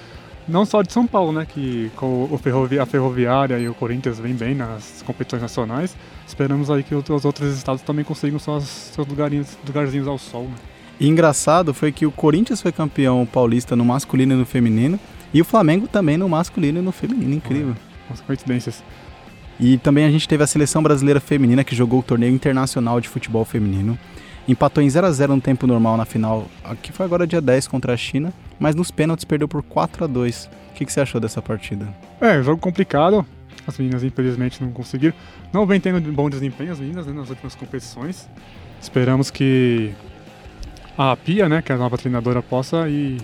não 0.48 0.64
só 0.64 0.82
de 0.82 0.92
São 0.92 1.06
Paulo, 1.06 1.32
né? 1.32 1.46
Que 1.46 1.90
com 1.96 2.28
o 2.30 2.38
ferrovi 2.38 2.78
a 2.78 2.86
Ferroviária 2.86 3.58
e 3.58 3.68
o 3.68 3.74
Corinthians 3.74 4.18
vem 4.18 4.34
bem 4.34 4.54
nas 4.54 5.02
competições 5.06 5.42
nacionais. 5.42 5.96
Esperamos 6.26 6.70
aí 6.70 6.82
que 6.82 6.94
os 6.94 7.24
outros 7.24 7.56
estados 7.56 7.82
também 7.82 8.04
consigam 8.04 8.38
seus, 8.38 8.64
seus 8.64 9.06
lugarinhos, 9.06 9.56
lugarzinhos 9.66 10.06
ao 10.06 10.18
sol, 10.18 10.44
né? 10.44 10.56
E 10.98 11.08
engraçado 11.08 11.74
foi 11.74 11.92
que 11.92 12.06
o 12.06 12.10
Corinthians 12.10 12.62
foi 12.62 12.72
campeão 12.72 13.26
paulista 13.26 13.76
no 13.76 13.84
masculino 13.84 14.32
e 14.32 14.36
no 14.36 14.46
feminino, 14.46 14.98
e 15.32 15.40
o 15.40 15.44
Flamengo 15.44 15.86
também 15.86 16.16
no 16.16 16.28
masculino 16.28 16.78
e 16.78 16.82
no 16.82 16.92
feminino. 16.92 17.34
Incrível. 17.34 17.76
As 18.10 18.20
coincidências. 18.20 18.82
E 19.60 19.76
também 19.78 20.04
a 20.04 20.10
gente 20.10 20.28
teve 20.28 20.42
a 20.42 20.46
seleção 20.46 20.82
brasileira 20.82 21.20
feminina 21.20 21.64
que 21.64 21.74
jogou 21.74 22.00
o 22.00 22.02
torneio 22.02 22.32
internacional 22.32 23.00
de 23.00 23.08
futebol 23.08 23.44
feminino. 23.44 23.98
Empatou 24.48 24.82
em 24.82 24.88
0 24.88 25.06
a 25.06 25.12
0 25.12 25.34
no 25.34 25.40
tempo 25.40 25.66
normal 25.66 25.96
na 25.96 26.04
final, 26.04 26.46
que 26.82 26.92
foi 26.92 27.04
agora 27.04 27.26
dia 27.26 27.40
10 27.40 27.66
contra 27.66 27.92
a 27.92 27.96
China, 27.96 28.32
mas 28.58 28.74
nos 28.74 28.90
pênaltis 28.90 29.24
perdeu 29.24 29.48
por 29.48 29.62
4 29.62 30.04
a 30.04 30.06
2. 30.06 30.50
O 30.70 30.74
que, 30.74 30.84
que 30.84 30.92
você 30.92 31.00
achou 31.00 31.20
dessa 31.20 31.40
partida? 31.40 31.88
É, 32.20 32.42
jogo 32.42 32.60
complicado. 32.60 33.24
As 33.66 33.78
meninas 33.78 34.04
infelizmente 34.04 34.62
não 34.62 34.70
conseguiram. 34.70 35.14
Não 35.52 35.66
vem 35.66 35.80
tendo 35.80 36.00
bom 36.12 36.30
desempenho 36.30 36.72
as 36.72 36.78
meninas 36.78 37.06
né, 37.06 37.12
nas 37.12 37.28
últimas 37.30 37.54
competições. 37.54 38.28
Esperamos 38.80 39.30
que 39.30 39.92
a 40.96 41.16
Pia, 41.16 41.48
né, 41.48 41.62
que 41.62 41.72
é 41.72 41.74
a 41.74 41.78
nova 41.78 41.98
treinadora, 41.98 42.42
possa 42.42 42.88
ir 42.88 43.20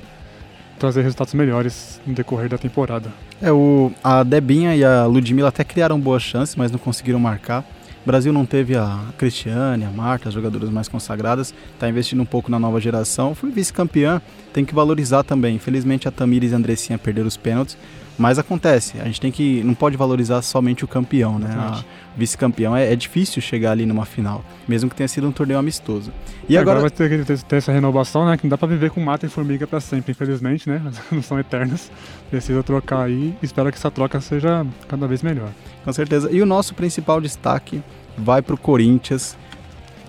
trazer 0.78 1.02
resultados 1.02 1.32
melhores 1.34 2.00
no 2.06 2.12
decorrer 2.12 2.48
da 2.48 2.58
temporada. 2.58 3.12
É, 3.40 3.52
o, 3.52 3.92
a 4.02 4.22
Debinha 4.22 4.74
e 4.74 4.84
a 4.84 5.06
Ludmilla 5.06 5.48
até 5.48 5.62
criaram 5.62 5.98
boas 5.98 6.22
chances, 6.22 6.56
mas 6.56 6.72
não 6.72 6.78
conseguiram 6.78 7.20
marcar. 7.20 7.64
O 8.02 8.06
Brasil 8.06 8.32
não 8.32 8.44
teve 8.44 8.76
a 8.76 8.98
Cristiane, 9.16 9.84
a 9.84 9.90
Marta, 9.90 10.28
as 10.28 10.34
jogadoras 10.34 10.70
mais 10.70 10.88
consagradas, 10.88 11.54
está 11.72 11.88
investindo 11.88 12.20
um 12.20 12.26
pouco 12.26 12.50
na 12.50 12.58
nova 12.58 12.80
geração. 12.80 13.32
Fui 13.32 13.52
vice-campeã, 13.52 14.20
tem 14.52 14.64
que 14.64 14.74
valorizar 14.74 15.22
também. 15.22 15.54
Infelizmente 15.54 16.08
a 16.08 16.10
Tamires 16.10 16.50
e 16.50 16.54
a 16.54 16.58
Andressinha 16.58 16.98
perderam 16.98 17.28
os 17.28 17.36
pênaltis, 17.36 17.78
mas 18.18 18.38
acontece, 18.38 19.00
a 19.00 19.04
gente 19.04 19.20
tem 19.20 19.32
que. 19.32 19.62
não 19.62 19.74
pode 19.74 19.96
valorizar 19.96 20.42
somente 20.42 20.84
o 20.84 20.88
campeão, 20.88 21.38
né? 21.38 21.82
Vice-campeão 22.14 22.76
é, 22.76 22.92
é, 22.92 22.96
difícil 22.96 23.40
chegar 23.40 23.72
ali 23.72 23.86
numa 23.86 24.04
final, 24.04 24.44
mesmo 24.68 24.90
que 24.90 24.94
tenha 24.94 25.08
sido 25.08 25.26
um 25.26 25.32
torneio 25.32 25.58
amistoso. 25.58 26.12
E 26.46 26.58
agora, 26.58 26.78
agora 26.78 26.80
vai 26.80 26.90
ter 26.90 27.24
que 27.24 27.44
ter, 27.44 27.56
essa 27.56 27.72
renovação, 27.72 28.26
né? 28.26 28.36
Que 28.36 28.44
não 28.44 28.50
dá 28.50 28.58
pra 28.58 28.68
viver 28.68 28.90
com 28.90 29.00
mata 29.00 29.24
e 29.24 29.28
formiga 29.30 29.66
para 29.66 29.80
sempre, 29.80 30.12
infelizmente, 30.12 30.68
né? 30.68 30.82
Não 31.10 31.22
são 31.22 31.38
eternas. 31.38 31.90
Precisa 32.28 32.62
trocar 32.62 33.04
aí. 33.04 33.34
Espero 33.42 33.70
que 33.70 33.78
essa 33.78 33.90
troca 33.90 34.20
seja 34.20 34.66
cada 34.88 35.06
vez 35.06 35.22
melhor. 35.22 35.48
Com 35.84 35.92
certeza. 35.92 36.30
E 36.30 36.42
o 36.42 36.46
nosso 36.46 36.74
principal 36.74 37.20
destaque 37.20 37.82
vai 38.16 38.42
pro 38.42 38.58
Corinthians. 38.58 39.36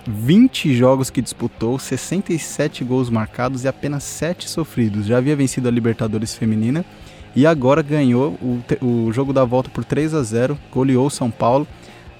20 0.06 0.74
jogos 0.76 1.08
que 1.08 1.22
disputou, 1.22 1.78
67 1.78 2.84
gols 2.84 3.08
marcados 3.08 3.64
e 3.64 3.68
apenas 3.68 4.04
7 4.04 4.50
sofridos. 4.50 5.06
Já 5.06 5.16
havia 5.16 5.34
vencido 5.34 5.66
a 5.66 5.70
Libertadores 5.70 6.34
Feminina 6.34 6.84
e 7.34 7.46
agora 7.46 7.82
ganhou 7.82 8.38
o, 8.40 8.62
o 8.80 9.12
jogo 9.12 9.32
da 9.32 9.44
volta 9.44 9.68
por 9.70 9.84
3 9.84 10.14
a 10.14 10.22
0 10.22 10.58
goleou 10.72 11.10
São 11.10 11.30
Paulo 11.30 11.66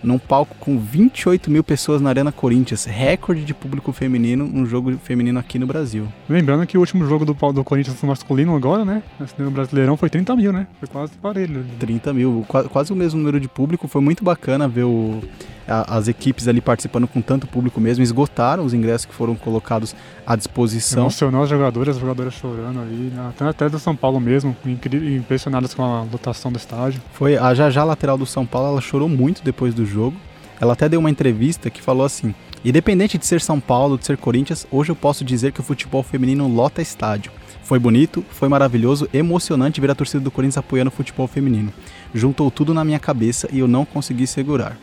num 0.04 0.18
palco 0.18 0.54
com 0.60 0.78
28 0.78 1.50
mil 1.50 1.64
pessoas 1.64 2.00
na 2.00 2.10
Arena 2.10 2.30
Corinthians, 2.30 2.84
recorde 2.84 3.44
de 3.44 3.54
público 3.54 3.92
feminino, 3.92 4.44
um 4.44 4.66
jogo 4.66 4.96
feminino 4.98 5.38
aqui 5.38 5.58
no 5.58 5.66
Brasil. 5.66 6.06
Lembrando 6.28 6.66
que 6.66 6.76
o 6.76 6.80
último 6.80 7.06
jogo 7.06 7.24
do, 7.24 7.32
do 7.52 7.64
Corinthians 7.64 8.00
masculino 8.02 8.54
agora, 8.54 8.84
né, 8.84 9.02
no 9.38 9.50
Brasileirão 9.50 9.96
foi 9.96 10.10
30 10.10 10.36
mil, 10.36 10.52
né, 10.52 10.66
foi 10.78 10.88
quase 10.88 11.12
parelho. 11.14 11.64
30 11.80 12.12
mil, 12.12 12.44
quase 12.70 12.92
o 12.92 12.96
mesmo 12.96 13.18
número 13.18 13.40
de 13.40 13.48
público, 13.48 13.88
foi 13.88 14.02
muito 14.02 14.22
bacana 14.22 14.68
ver 14.68 14.84
o, 14.84 15.22
a, 15.68 15.96
as 15.96 16.08
equipes 16.08 16.48
ali 16.48 16.60
participando 16.60 17.06
com 17.06 17.20
tanto 17.20 17.46
público 17.46 17.80
mesmo, 17.80 18.02
esgotaram 18.02 18.64
os 18.64 18.74
ingressos 18.74 19.06
que 19.06 19.14
foram 19.14 19.34
colocados 19.34 19.94
à 20.26 20.36
disposição. 20.36 21.04
Emocionou 21.04 21.42
as 21.42 21.48
jogadoras, 21.48 21.96
as 21.96 22.00
jogadoras 22.00 22.34
chorando 22.34 22.80
ali, 22.80 23.12
né? 23.14 23.32
até 23.40 23.68
do 23.68 23.78
São 23.78 23.94
Paulo 23.94 24.20
mesmo, 24.20 24.56
impressionadas 24.64 25.74
com 25.74 25.82
a 25.82 26.02
lotação 26.02 26.52
do 26.52 26.58
estádio. 26.58 27.00
Foi 27.12 27.36
a 27.36 27.54
Jajá 27.54 27.84
lateral 27.84 28.18
do 28.18 28.26
São 28.26 28.46
Paulo, 28.46 28.68
ela 28.68 28.80
chorou 28.80 29.08
muito 29.08 29.42
depois 29.42 29.74
do 29.74 29.84
jogo. 29.84 30.16
Ela 30.60 30.72
até 30.74 30.88
deu 30.88 31.00
uma 31.00 31.10
entrevista 31.10 31.68
que 31.68 31.82
falou 31.82 32.06
assim: 32.06 32.34
Independente 32.64 33.18
de 33.18 33.26
ser 33.26 33.40
São 33.40 33.60
Paulo, 33.60 33.98
de 33.98 34.06
ser 34.06 34.16
Corinthians, 34.16 34.66
hoje 34.70 34.90
eu 34.90 34.96
posso 34.96 35.24
dizer 35.24 35.52
que 35.52 35.60
o 35.60 35.64
futebol 35.64 36.02
feminino 36.02 36.48
lota 36.48 36.80
estádio. 36.80 37.30
Foi 37.62 37.78
bonito, 37.78 38.24
foi 38.30 38.48
maravilhoso, 38.48 39.08
emocionante 39.12 39.80
ver 39.80 39.90
a 39.90 39.94
torcida 39.94 40.22
do 40.22 40.30
Corinthians 40.30 40.58
apoiando 40.58 40.90
o 40.90 40.92
futebol 40.92 41.26
feminino. 41.26 41.72
Juntou 42.14 42.50
tudo 42.50 42.72
na 42.72 42.84
minha 42.84 42.98
cabeça 42.98 43.48
e 43.52 43.58
eu 43.58 43.68
não 43.68 43.84
consegui 43.84 44.26
segurar. 44.26 44.78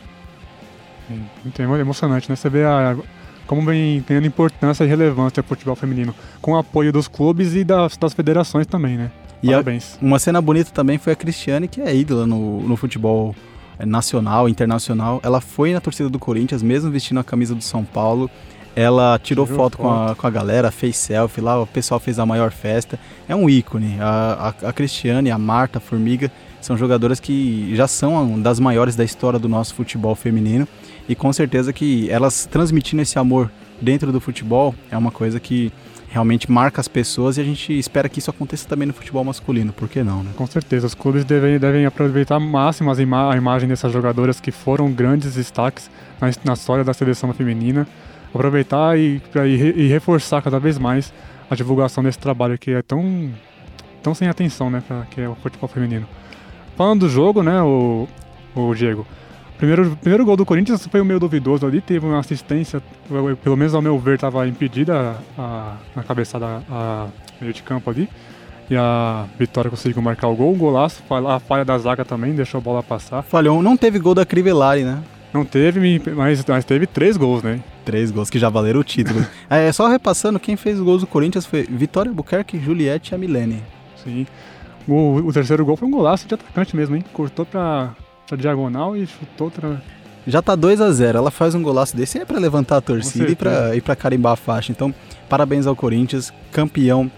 Muito 1.42 1.60
emocionante, 1.62 2.28
né? 2.28 2.36
Você 2.36 2.48
vê 2.48 2.64
a, 2.64 2.96
como 3.46 3.62
vem 3.64 4.00
tendo 4.02 4.26
importância 4.26 4.84
e 4.84 4.86
relevância 4.86 5.40
o 5.40 5.44
futebol 5.44 5.76
feminino, 5.76 6.14
com 6.40 6.52
o 6.52 6.56
apoio 6.56 6.92
dos 6.92 7.08
clubes 7.08 7.54
e 7.54 7.64
das, 7.64 7.96
das 7.96 8.14
federações 8.14 8.66
também, 8.66 8.96
né? 8.96 9.10
E 9.42 9.48
Parabéns. 9.48 9.98
A, 10.00 10.04
uma 10.04 10.18
cena 10.18 10.40
bonita 10.40 10.70
também 10.70 10.98
foi 10.98 11.12
a 11.12 11.16
Cristiane, 11.16 11.66
que 11.66 11.80
é 11.80 11.94
ídola 11.94 12.26
no, 12.26 12.62
no 12.62 12.76
futebol 12.76 13.34
é, 13.78 13.84
nacional, 13.84 14.48
internacional. 14.48 15.20
Ela 15.22 15.40
foi 15.40 15.72
na 15.72 15.80
torcida 15.80 16.08
do 16.08 16.18
Corinthians, 16.18 16.62
mesmo 16.62 16.90
vestindo 16.90 17.18
a 17.20 17.24
camisa 17.24 17.54
do 17.54 17.62
São 17.62 17.84
Paulo. 17.84 18.30
Ela 18.74 19.18
tirou, 19.18 19.44
tirou 19.44 19.58
foto, 19.58 19.76
foto, 19.76 19.82
Com, 19.82 19.90
a, 19.90 20.14
com 20.14 20.26
a 20.26 20.30
galera, 20.30 20.70
fez 20.70 20.96
selfie 20.96 21.42
lá, 21.42 21.60
o 21.60 21.66
pessoal 21.66 22.00
fez 22.00 22.18
a 22.18 22.24
maior 22.24 22.52
festa. 22.52 22.98
É 23.28 23.36
um 23.36 23.50
ícone. 23.50 23.98
A, 24.00 24.54
a, 24.62 24.68
a 24.68 24.72
Cristiane, 24.72 25.30
a 25.30 25.36
Marta, 25.36 25.78
a 25.78 25.80
Formiga, 25.80 26.30
são 26.62 26.76
jogadoras 26.76 27.20
que 27.20 27.74
já 27.74 27.86
são 27.86 28.40
das 28.40 28.58
maiores 28.58 28.96
da 28.96 29.04
história 29.04 29.38
do 29.38 29.48
nosso 29.48 29.74
futebol 29.74 30.14
feminino 30.14 30.66
e 31.08 31.14
com 31.14 31.32
certeza 31.32 31.72
que 31.72 32.08
elas 32.08 32.46
transmitindo 32.46 33.02
esse 33.02 33.18
amor 33.18 33.50
dentro 33.80 34.12
do 34.12 34.20
futebol 34.20 34.74
é 34.90 34.96
uma 34.96 35.10
coisa 35.10 35.40
que 35.40 35.72
realmente 36.08 36.50
marca 36.52 36.80
as 36.80 36.88
pessoas 36.88 37.38
e 37.38 37.40
a 37.40 37.44
gente 37.44 37.76
espera 37.76 38.06
que 38.08 38.18
isso 38.18 38.30
aconteça 38.30 38.68
também 38.68 38.86
no 38.86 38.92
futebol 38.92 39.24
masculino, 39.24 39.72
por 39.72 39.88
que 39.88 40.02
não, 40.02 40.22
né? 40.22 40.30
Com 40.36 40.46
certeza, 40.46 40.86
os 40.86 40.94
clubes 40.94 41.24
devem, 41.24 41.58
devem 41.58 41.86
aproveitar 41.86 42.38
máximo 42.38 42.90
as 42.90 42.98
ima 42.98 43.32
a 43.32 43.36
imagem 43.36 43.66
dessas 43.66 43.90
jogadoras 43.90 44.38
que 44.38 44.52
foram 44.52 44.92
grandes 44.92 45.34
destaques 45.34 45.90
na, 46.20 46.30
na 46.44 46.52
história 46.52 46.84
da 46.84 46.92
seleção 46.92 47.32
feminina, 47.32 47.88
aproveitar 48.32 48.98
e, 48.98 49.22
e, 49.34 49.82
e, 49.84 49.88
reforçar 49.88 50.42
cada 50.42 50.60
vez 50.60 50.78
mais 50.78 51.12
a 51.50 51.54
divulgação 51.54 52.04
desse 52.04 52.18
trabalho 52.18 52.58
que 52.58 52.72
é 52.72 52.82
tão, 52.82 53.30
tão 54.02 54.14
sem 54.14 54.28
atenção, 54.28 54.70
né, 54.70 54.82
pra, 54.86 55.06
que 55.10 55.20
é 55.20 55.28
o 55.28 55.34
futebol 55.34 55.68
feminino. 55.68 56.06
Falando 56.82 57.02
do 57.02 57.08
jogo, 57.08 57.44
né, 57.44 57.62
o, 57.62 58.08
o 58.56 58.74
Diego, 58.74 59.06
Primeiro, 59.56 59.96
primeiro 60.00 60.24
gol 60.24 60.36
do 60.36 60.44
Corinthians 60.44 60.84
foi 60.88 61.00
o 61.00 61.04
meio 61.04 61.20
duvidoso 61.20 61.64
ali, 61.64 61.80
teve 61.80 62.04
uma 62.04 62.18
assistência, 62.18 62.82
pelo 63.44 63.56
menos 63.56 63.72
ao 63.72 63.80
meu 63.80 63.96
ver, 64.00 64.16
estava 64.16 64.48
impedida 64.48 65.14
a, 65.38 65.76
a 65.94 66.02
cabeçada 66.02 66.60
a 66.68 67.06
meio 67.40 67.52
de 67.52 67.62
campo 67.62 67.88
ali. 67.88 68.08
E 68.68 68.74
a 68.74 69.26
Vitória 69.38 69.70
conseguiu 69.70 70.02
marcar 70.02 70.26
o 70.26 70.34
gol, 70.34 70.52
o 70.52 70.56
golaço, 70.56 71.04
a 71.08 71.38
falha 71.38 71.64
da 71.64 71.78
zaga 71.78 72.04
também, 72.04 72.34
deixou 72.34 72.58
a 72.58 72.60
bola 72.60 72.82
passar. 72.82 73.22
Falhou, 73.22 73.62
não 73.62 73.76
teve 73.76 74.00
gol 74.00 74.16
da 74.16 74.26
Crivellari, 74.26 74.82
né? 74.82 75.00
Não 75.32 75.44
teve, 75.44 76.02
mas, 76.16 76.44
mas 76.44 76.64
teve 76.64 76.84
três 76.88 77.16
gols, 77.16 77.44
né? 77.44 77.60
Três 77.84 78.10
gols 78.10 78.28
que 78.28 78.40
já 78.40 78.48
valeram 78.48 78.80
o 78.80 78.84
título. 78.84 79.24
é, 79.48 79.70
só 79.70 79.86
repassando, 79.86 80.40
quem 80.40 80.56
fez 80.56 80.80
os 80.80 80.84
gols 80.84 81.02
do 81.02 81.06
Corinthians 81.06 81.46
foi 81.46 81.62
Vitória 81.62 82.12
Buquerque, 82.12 82.58
Juliette 82.58 83.12
e 83.12 83.14
a 83.14 83.18
Milene. 83.18 83.62
Sim. 84.04 84.26
O, 84.86 85.16
o 85.16 85.32
terceiro 85.32 85.64
gol 85.64 85.76
foi 85.76 85.86
um 85.88 85.92
golaço 85.92 86.26
de 86.26 86.34
atacante 86.34 86.74
mesmo, 86.74 86.96
hein? 86.96 87.04
Cortou 87.12 87.46
pra 87.46 87.94
pra 88.32 88.36
diagonal 88.36 88.96
e 88.96 89.06
chutou. 89.06 89.52
Já 90.26 90.40
tá 90.40 90.54
2 90.54 90.80
a 90.80 90.90
0 90.90 91.18
Ela 91.18 91.30
faz 91.30 91.54
um 91.54 91.62
golaço 91.62 91.96
desse 91.96 92.18
é 92.18 92.24
para 92.24 92.38
levantar 92.38 92.78
a 92.78 92.80
torcida 92.80 93.30
e 93.30 93.36
pra, 93.36 93.76
e 93.76 93.80
pra 93.80 93.96
carimbar 93.96 94.32
a 94.32 94.36
faixa. 94.36 94.72
Então, 94.72 94.94
parabéns 95.28 95.66
ao 95.66 95.76
Corinthians, 95.76 96.32
campeão 96.50 97.10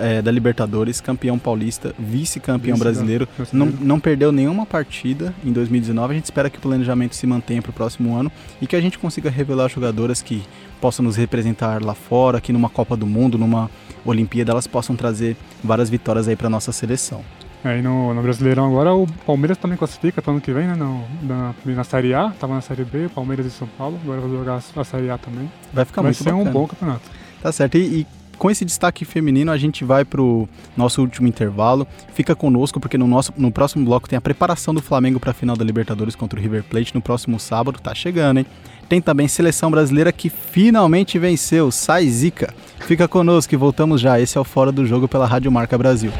é, 0.00 0.22
da 0.22 0.30
Libertadores, 0.30 1.00
campeão 1.00 1.38
paulista, 1.38 1.94
vice-campeão 1.98 2.76
vice 2.76 2.84
brasileiro. 2.84 3.28
Não, 3.52 3.66
não 3.66 4.00
perdeu 4.00 4.32
nenhuma 4.32 4.66
partida 4.66 5.34
em 5.44 5.52
2019. 5.52 6.12
A 6.12 6.16
gente 6.16 6.24
espera 6.24 6.50
que 6.50 6.58
o 6.58 6.60
planejamento 6.60 7.14
se 7.14 7.26
mantenha 7.26 7.62
para 7.62 7.70
o 7.70 7.72
próximo 7.72 8.16
ano 8.16 8.30
e 8.60 8.66
que 8.66 8.76
a 8.76 8.80
gente 8.80 8.98
consiga 8.98 9.30
revelar 9.30 9.68
jogadoras 9.68 10.22
que 10.22 10.42
possam 10.80 11.04
nos 11.04 11.16
representar 11.16 11.82
lá 11.82 11.94
fora, 11.94 12.38
aqui 12.38 12.52
numa 12.52 12.68
Copa 12.68 12.96
do 12.96 13.06
Mundo, 13.06 13.36
numa 13.36 13.70
Olimpíada, 14.04 14.52
elas 14.52 14.66
possam 14.66 14.96
trazer 14.96 15.36
várias 15.62 15.90
vitórias 15.90 16.26
aí 16.26 16.36
para 16.36 16.48
nossa 16.48 16.72
seleção. 16.72 17.22
Aí 17.62 17.82
no, 17.82 18.14
no 18.14 18.22
Brasileirão 18.22 18.66
agora 18.66 18.94
o 18.94 19.06
Palmeiras 19.26 19.58
também 19.58 19.76
classifica 19.76 20.22
para 20.22 20.32
ano 20.32 20.40
que 20.40 20.50
vem, 20.50 20.66
né? 20.66 20.74
No, 20.74 21.04
na, 21.22 21.54
na 21.66 21.84
Série 21.84 22.14
A, 22.14 22.30
tava 22.30 22.54
na 22.54 22.62
Série 22.62 22.84
B, 22.84 23.10
Palmeiras 23.14 23.44
e 23.44 23.50
São 23.50 23.68
Paulo, 23.76 23.98
agora 24.02 24.20
vai 24.20 24.30
jogar 24.30 24.62
a 24.74 24.84
Série 24.84 25.10
A 25.10 25.18
também. 25.18 25.50
Vai 25.72 25.84
ficar 25.84 26.00
vai 26.00 26.10
muito 26.10 26.24
ser 26.24 26.32
bacana. 26.32 26.48
um 26.48 26.52
bom 26.52 26.66
campeonato. 26.66 27.02
Tá 27.42 27.52
certo. 27.52 27.76
E, 27.76 28.00
e, 28.00 28.06
com 28.40 28.50
esse 28.50 28.64
destaque 28.64 29.04
feminino, 29.04 29.52
a 29.52 29.58
gente 29.58 29.84
vai 29.84 30.02
pro 30.02 30.48
nosso 30.74 31.02
último 31.02 31.28
intervalo. 31.28 31.86
Fica 32.14 32.34
conosco, 32.34 32.80
porque 32.80 32.96
no, 32.96 33.06
nosso, 33.06 33.34
no 33.36 33.52
próximo 33.52 33.84
bloco 33.84 34.08
tem 34.08 34.16
a 34.16 34.20
preparação 34.20 34.72
do 34.72 34.80
Flamengo 34.80 35.20
para 35.20 35.32
a 35.32 35.34
final 35.34 35.54
da 35.54 35.62
Libertadores 35.62 36.16
contra 36.16 36.40
o 36.40 36.42
River 36.42 36.64
Plate 36.64 36.94
no 36.94 37.02
próximo 37.02 37.38
sábado. 37.38 37.78
Tá 37.78 37.94
chegando, 37.94 38.38
hein? 38.38 38.46
Tem 38.88 38.98
também 38.98 39.28
seleção 39.28 39.70
brasileira 39.70 40.10
que 40.10 40.30
finalmente 40.30 41.18
venceu, 41.18 41.70
sai 41.70 42.08
zica. 42.08 42.54
Fica 42.78 43.06
conosco 43.06 43.54
e 43.54 43.58
voltamos 43.58 44.00
já. 44.00 44.18
Esse 44.18 44.38
é 44.38 44.40
o 44.40 44.44
Fora 44.44 44.72
do 44.72 44.86
Jogo 44.86 45.06
pela 45.06 45.26
Rádio 45.26 45.52
Marca 45.52 45.76
Brasil. 45.76 46.10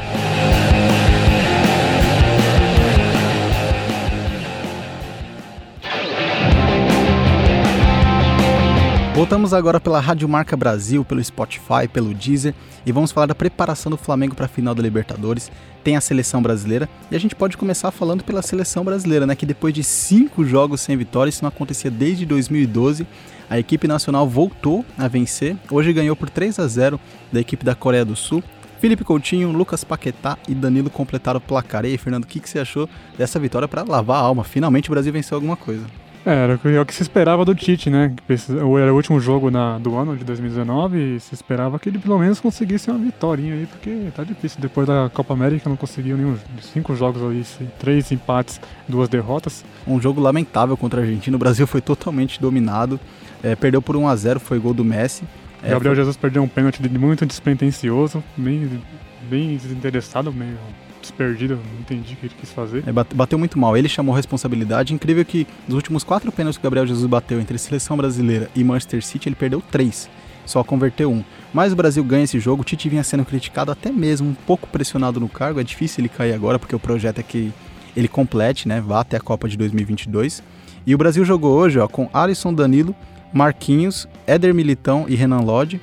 Voltamos 9.21 9.53
agora 9.53 9.79
pela 9.79 9.99
Rádio 9.99 10.27
Marca 10.27 10.57
Brasil, 10.57 11.05
pelo 11.05 11.23
Spotify, 11.23 11.87
pelo 11.87 12.11
Deezer 12.11 12.55
e 12.83 12.91
vamos 12.91 13.11
falar 13.11 13.27
da 13.27 13.35
preparação 13.35 13.91
do 13.91 13.95
Flamengo 13.95 14.33
para 14.33 14.45
a 14.45 14.49
final 14.49 14.73
da 14.73 14.81
Libertadores. 14.81 15.51
Tem 15.83 15.95
a 15.95 16.01
seleção 16.01 16.41
brasileira 16.41 16.89
e 17.11 17.15
a 17.15 17.19
gente 17.19 17.35
pode 17.35 17.55
começar 17.55 17.91
falando 17.91 18.23
pela 18.23 18.41
seleção 18.41 18.83
brasileira, 18.83 19.27
né? 19.27 19.35
Que 19.35 19.45
depois 19.45 19.75
de 19.75 19.83
cinco 19.83 20.43
jogos 20.43 20.81
sem 20.81 20.97
vitória, 20.97 21.29
isso 21.29 21.43
não 21.43 21.49
acontecia 21.49 21.91
desde 21.91 22.25
2012. 22.25 23.05
A 23.47 23.59
equipe 23.59 23.87
nacional 23.87 24.27
voltou 24.27 24.83
a 24.97 25.07
vencer. 25.07 25.55
Hoje 25.69 25.93
ganhou 25.93 26.15
por 26.15 26.27
3 26.27 26.57
a 26.57 26.67
0 26.67 26.99
da 27.31 27.39
equipe 27.39 27.63
da 27.63 27.75
Coreia 27.75 28.03
do 28.03 28.15
Sul. 28.15 28.43
Felipe 28.79 29.03
Coutinho, 29.03 29.51
Lucas 29.51 29.83
Paquetá 29.83 30.35
e 30.47 30.55
Danilo 30.55 30.89
completaram 30.89 31.37
o 31.37 31.41
placar. 31.41 31.85
E 31.85 31.89
aí, 31.89 31.97
Fernando, 31.99 32.23
o 32.23 32.27
que, 32.27 32.39
que 32.39 32.49
você 32.49 32.57
achou 32.57 32.89
dessa 33.19 33.39
vitória 33.39 33.67
para 33.67 33.83
lavar 33.83 34.17
a 34.17 34.25
alma? 34.25 34.43
Finalmente 34.43 34.89
o 34.89 34.93
Brasil 34.93 35.13
venceu 35.13 35.35
alguma 35.35 35.55
coisa. 35.55 35.85
É, 36.25 36.33
era 36.33 36.81
o 36.81 36.85
que 36.85 36.93
se 36.93 37.01
esperava 37.01 37.43
do 37.43 37.55
Tite, 37.55 37.89
né? 37.89 38.13
Era 38.29 38.93
o 38.93 38.95
último 38.95 39.19
jogo 39.19 39.49
na, 39.49 39.79
do 39.79 39.95
ano 39.95 40.15
de 40.15 40.23
2019 40.23 41.15
e 41.15 41.19
se 41.19 41.33
esperava 41.33 41.79
que 41.79 41.89
ele 41.89 41.97
pelo 41.97 42.19
menos 42.19 42.39
conseguisse 42.39 42.91
uma 42.91 42.99
vitória 42.99 43.53
aí, 43.53 43.65
porque 43.65 44.09
tá 44.15 44.23
difícil. 44.23 44.61
Depois 44.61 44.87
da 44.87 45.09
Copa 45.11 45.33
América 45.33 45.67
não 45.67 45.75
conseguiu 45.75 46.15
nenhum. 46.17 46.37
Cinco 46.61 46.95
jogos 46.95 47.23
ali, 47.23 47.43
três 47.79 48.11
empates, 48.11 48.61
duas 48.87 49.09
derrotas. 49.09 49.65
Um 49.87 49.99
jogo 49.99 50.21
lamentável 50.21 50.77
contra 50.77 51.01
a 51.01 51.03
Argentina. 51.03 51.35
O 51.35 51.39
Brasil 51.39 51.65
foi 51.65 51.81
totalmente 51.81 52.39
dominado. 52.39 52.99
É, 53.41 53.55
perdeu 53.55 53.81
por 53.81 53.95
1 53.95 54.07
a 54.07 54.15
0 54.15 54.39
foi 54.39 54.59
gol 54.59 54.75
do 54.75 54.85
Messi. 54.85 55.23
É, 55.63 55.71
Gabriel 55.71 55.95
foi... 55.95 56.03
Jesus 56.03 56.17
perdeu 56.17 56.43
um 56.43 56.47
pênalti 56.47 56.81
muito 56.87 57.25
despretensioso, 57.25 58.23
bem, 58.37 58.79
bem 59.27 59.57
desinteressado, 59.57 60.31
meio 60.31 60.57
desperdido, 61.01 61.55
não 61.55 61.81
entendi 61.81 62.13
o 62.13 62.17
que 62.17 62.25
ele 62.27 62.35
quis 62.39 62.51
fazer. 62.51 62.83
É, 62.87 62.91
bateu 62.91 63.37
muito 63.37 63.59
mal, 63.59 63.75
ele 63.75 63.89
chamou 63.89 64.15
responsabilidade. 64.15 64.93
Incrível 64.93 65.25
que 65.25 65.47
nos 65.67 65.75
últimos 65.75 66.03
quatro 66.03 66.31
pênaltis 66.31 66.57
que 66.57 66.61
o 66.61 66.65
Gabriel 66.65 66.87
Jesus 66.87 67.05
bateu 67.05 67.39
entre 67.39 67.57
seleção 67.57 67.97
brasileira 67.97 68.49
e 68.55 68.63
Manchester 68.63 69.03
City, 69.03 69.27
ele 69.27 69.35
perdeu 69.35 69.61
três, 69.61 70.09
só 70.45 70.63
converteu 70.63 71.11
um. 71.11 71.23
Mas 71.53 71.73
o 71.73 71.75
Brasil 71.75 72.03
ganha 72.03 72.23
esse 72.23 72.39
jogo, 72.39 72.61
o 72.61 72.65
Tite 72.65 72.87
vinha 72.87 73.03
sendo 73.03 73.25
criticado 73.25 73.71
até 73.71 73.91
mesmo, 73.91 74.29
um 74.29 74.33
pouco 74.33 74.67
pressionado 74.67 75.19
no 75.19 75.27
cargo, 75.27 75.59
é 75.59 75.63
difícil 75.63 76.01
ele 76.01 76.09
cair 76.09 76.33
agora, 76.33 76.57
porque 76.57 76.75
o 76.75 76.79
projeto 76.79 77.19
é 77.19 77.23
que 77.23 77.51
ele 77.95 78.07
complete, 78.07 78.67
né, 78.67 78.79
vá 78.79 79.01
até 79.01 79.17
a 79.17 79.19
Copa 79.19 79.49
de 79.49 79.57
2022. 79.57 80.41
E 80.85 80.95
o 80.95 80.97
Brasil 80.97 81.25
jogou 81.25 81.57
hoje 81.57 81.79
ó, 81.79 81.87
com 81.87 82.09
Alisson 82.13 82.53
Danilo, 82.53 82.95
Marquinhos, 83.33 84.07
Éder 84.25 84.53
Militão 84.53 85.05
e 85.07 85.15
Renan 85.15 85.41
Lodge, 85.41 85.79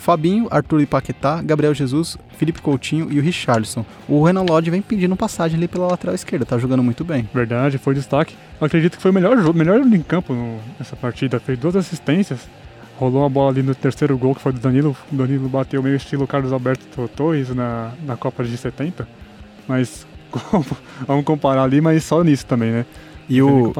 Fabinho, 0.00 0.48
Arthur 0.50 0.80
e 0.80 0.86
Paquetá, 0.86 1.42
Gabriel 1.42 1.74
Jesus, 1.74 2.16
Felipe 2.38 2.62
Coutinho 2.62 3.12
e 3.12 3.18
o 3.18 3.22
Richarlison. 3.22 3.84
O 4.08 4.24
Renan 4.24 4.42
Lodge 4.48 4.70
vem 4.70 4.80
pedindo 4.80 5.14
passagem 5.14 5.58
ali 5.58 5.68
pela 5.68 5.86
lateral 5.86 6.14
esquerda, 6.14 6.46
tá 6.46 6.56
jogando 6.56 6.82
muito 6.82 7.04
bem. 7.04 7.28
Verdade, 7.34 7.76
foi 7.76 7.94
destaque. 7.94 8.34
Eu 8.58 8.66
acredito 8.66 8.96
que 8.96 9.02
foi 9.02 9.10
o 9.10 9.14
melhor 9.14 9.36
jogo, 9.36 9.58
melhor 9.58 9.78
em 9.78 10.02
campo 10.02 10.32
no, 10.32 10.58
nessa 10.78 10.96
partida. 10.96 11.38
Fez 11.38 11.58
duas 11.58 11.76
assistências, 11.76 12.48
rolou 12.96 13.20
uma 13.20 13.28
bola 13.28 13.50
ali 13.50 13.62
no 13.62 13.74
terceiro 13.74 14.16
gol 14.16 14.34
que 14.34 14.40
foi 14.40 14.52
do 14.52 14.58
Danilo. 14.58 14.96
O 15.12 15.14
Danilo 15.14 15.48
bateu 15.50 15.82
meio 15.82 15.96
estilo 15.96 16.26
Carlos 16.26 16.50
Alberto 16.50 17.06
Torres 17.08 17.54
na, 17.54 17.92
na 18.06 18.16
Copa 18.16 18.42
de 18.42 18.56
70. 18.56 19.06
Mas 19.68 20.06
vamos 21.06 21.26
comparar 21.26 21.64
ali, 21.64 21.82
mas 21.82 22.04
só 22.04 22.24
nisso 22.24 22.46
também, 22.46 22.70
né? 22.70 22.86
E, 23.28 23.40
o, 23.42 23.72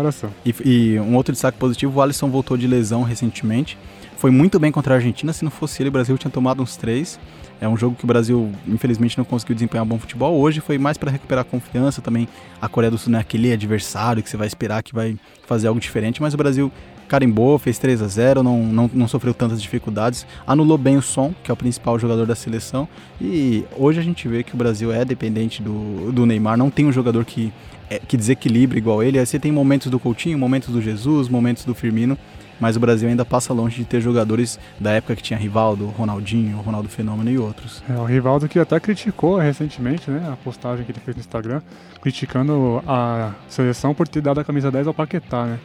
e, 0.44 0.54
e, 0.64 1.00
um 1.00 1.16
outro 1.16 1.32
destaque 1.32 1.58
positivo, 1.58 1.98
o 1.98 2.02
Alisson 2.02 2.28
voltou 2.28 2.56
de 2.58 2.68
lesão 2.68 3.02
recentemente. 3.02 3.76
Foi 4.20 4.30
muito 4.30 4.60
bem 4.60 4.70
contra 4.70 4.92
a 4.92 4.96
Argentina, 4.98 5.32
se 5.32 5.42
não 5.42 5.50
fosse 5.50 5.82
ele, 5.82 5.88
o 5.88 5.92
Brasil 5.92 6.18
tinha 6.18 6.30
tomado 6.30 6.62
uns 6.62 6.76
três. 6.76 7.18
É 7.58 7.66
um 7.66 7.74
jogo 7.74 7.96
que 7.96 8.04
o 8.04 8.06
Brasil, 8.06 8.52
infelizmente, 8.68 9.16
não 9.16 9.24
conseguiu 9.24 9.54
desempenhar 9.54 9.82
bom 9.86 9.98
futebol. 9.98 10.38
Hoje 10.38 10.60
foi 10.60 10.76
mais 10.76 10.98
para 10.98 11.10
recuperar 11.10 11.40
a 11.40 11.44
confiança 11.44 12.02
também. 12.02 12.28
A 12.60 12.68
Coreia 12.68 12.90
do 12.90 12.98
Sul 12.98 13.12
não 13.12 13.18
é 13.18 13.22
aquele 13.22 13.50
adversário 13.50 14.22
que 14.22 14.28
você 14.28 14.36
vai 14.36 14.46
esperar 14.46 14.82
que 14.82 14.94
vai 14.94 15.16
fazer 15.46 15.68
algo 15.68 15.80
diferente, 15.80 16.20
mas 16.20 16.34
o 16.34 16.36
Brasil 16.36 16.70
carimbou, 17.08 17.58
fez 17.58 17.78
3 17.78 18.02
a 18.02 18.08
0 18.08 18.42
não, 18.42 18.62
não, 18.62 18.90
não 18.92 19.08
sofreu 19.08 19.32
tantas 19.32 19.60
dificuldades, 19.60 20.26
anulou 20.46 20.76
bem 20.76 20.98
o 20.98 21.02
som, 21.02 21.34
que 21.42 21.50
é 21.50 21.54
o 21.54 21.56
principal 21.56 21.98
jogador 21.98 22.26
da 22.26 22.34
seleção. 22.34 22.86
E 23.18 23.64
hoje 23.74 24.00
a 24.00 24.02
gente 24.02 24.28
vê 24.28 24.42
que 24.42 24.52
o 24.52 24.58
Brasil 24.58 24.92
é 24.92 25.02
dependente 25.02 25.62
do, 25.62 26.12
do 26.12 26.26
Neymar, 26.26 26.58
não 26.58 26.68
tem 26.68 26.84
um 26.84 26.92
jogador 26.92 27.24
que 27.24 27.50
é, 27.88 27.98
que 27.98 28.16
desequilibra 28.16 28.78
igual 28.78 29.02
ele. 29.02 29.18
Aí 29.18 29.26
você 29.26 29.38
tem 29.38 29.50
momentos 29.50 29.90
do 29.90 29.98
Coutinho, 29.98 30.38
momentos 30.38 30.68
do 30.68 30.80
Jesus, 30.80 31.28
momentos 31.28 31.64
do 31.64 31.74
Firmino, 31.74 32.16
mas 32.60 32.76
o 32.76 32.80
Brasil 32.80 33.08
ainda 33.08 33.24
passa 33.24 33.52
longe 33.52 33.78
de 33.78 33.84
ter 33.84 34.00
jogadores 34.00 34.60
da 34.78 34.92
época 34.92 35.16
que 35.16 35.22
tinha 35.22 35.38
Rivaldo, 35.38 35.86
Ronaldinho, 35.86 36.58
Ronaldo 36.58 36.88
Fenômeno 36.88 37.30
e 37.30 37.38
outros. 37.38 37.82
É, 37.88 37.94
o 37.94 38.04
Rivaldo 38.04 38.48
que 38.48 38.58
até 38.58 38.78
criticou 38.78 39.38
recentemente, 39.38 40.10
né, 40.10 40.28
a 40.30 40.36
postagem 40.36 40.84
que 40.84 40.92
ele 40.92 41.00
fez 41.00 41.16
no 41.16 41.20
Instagram, 41.20 41.62
criticando 42.02 42.82
a 42.86 43.32
seleção 43.48 43.94
por 43.94 44.06
ter 44.06 44.20
dado 44.20 44.40
a 44.40 44.44
camisa 44.44 44.70
10 44.70 44.86
ao 44.86 44.94
Paquetá, 44.94 45.46
né? 45.46 45.58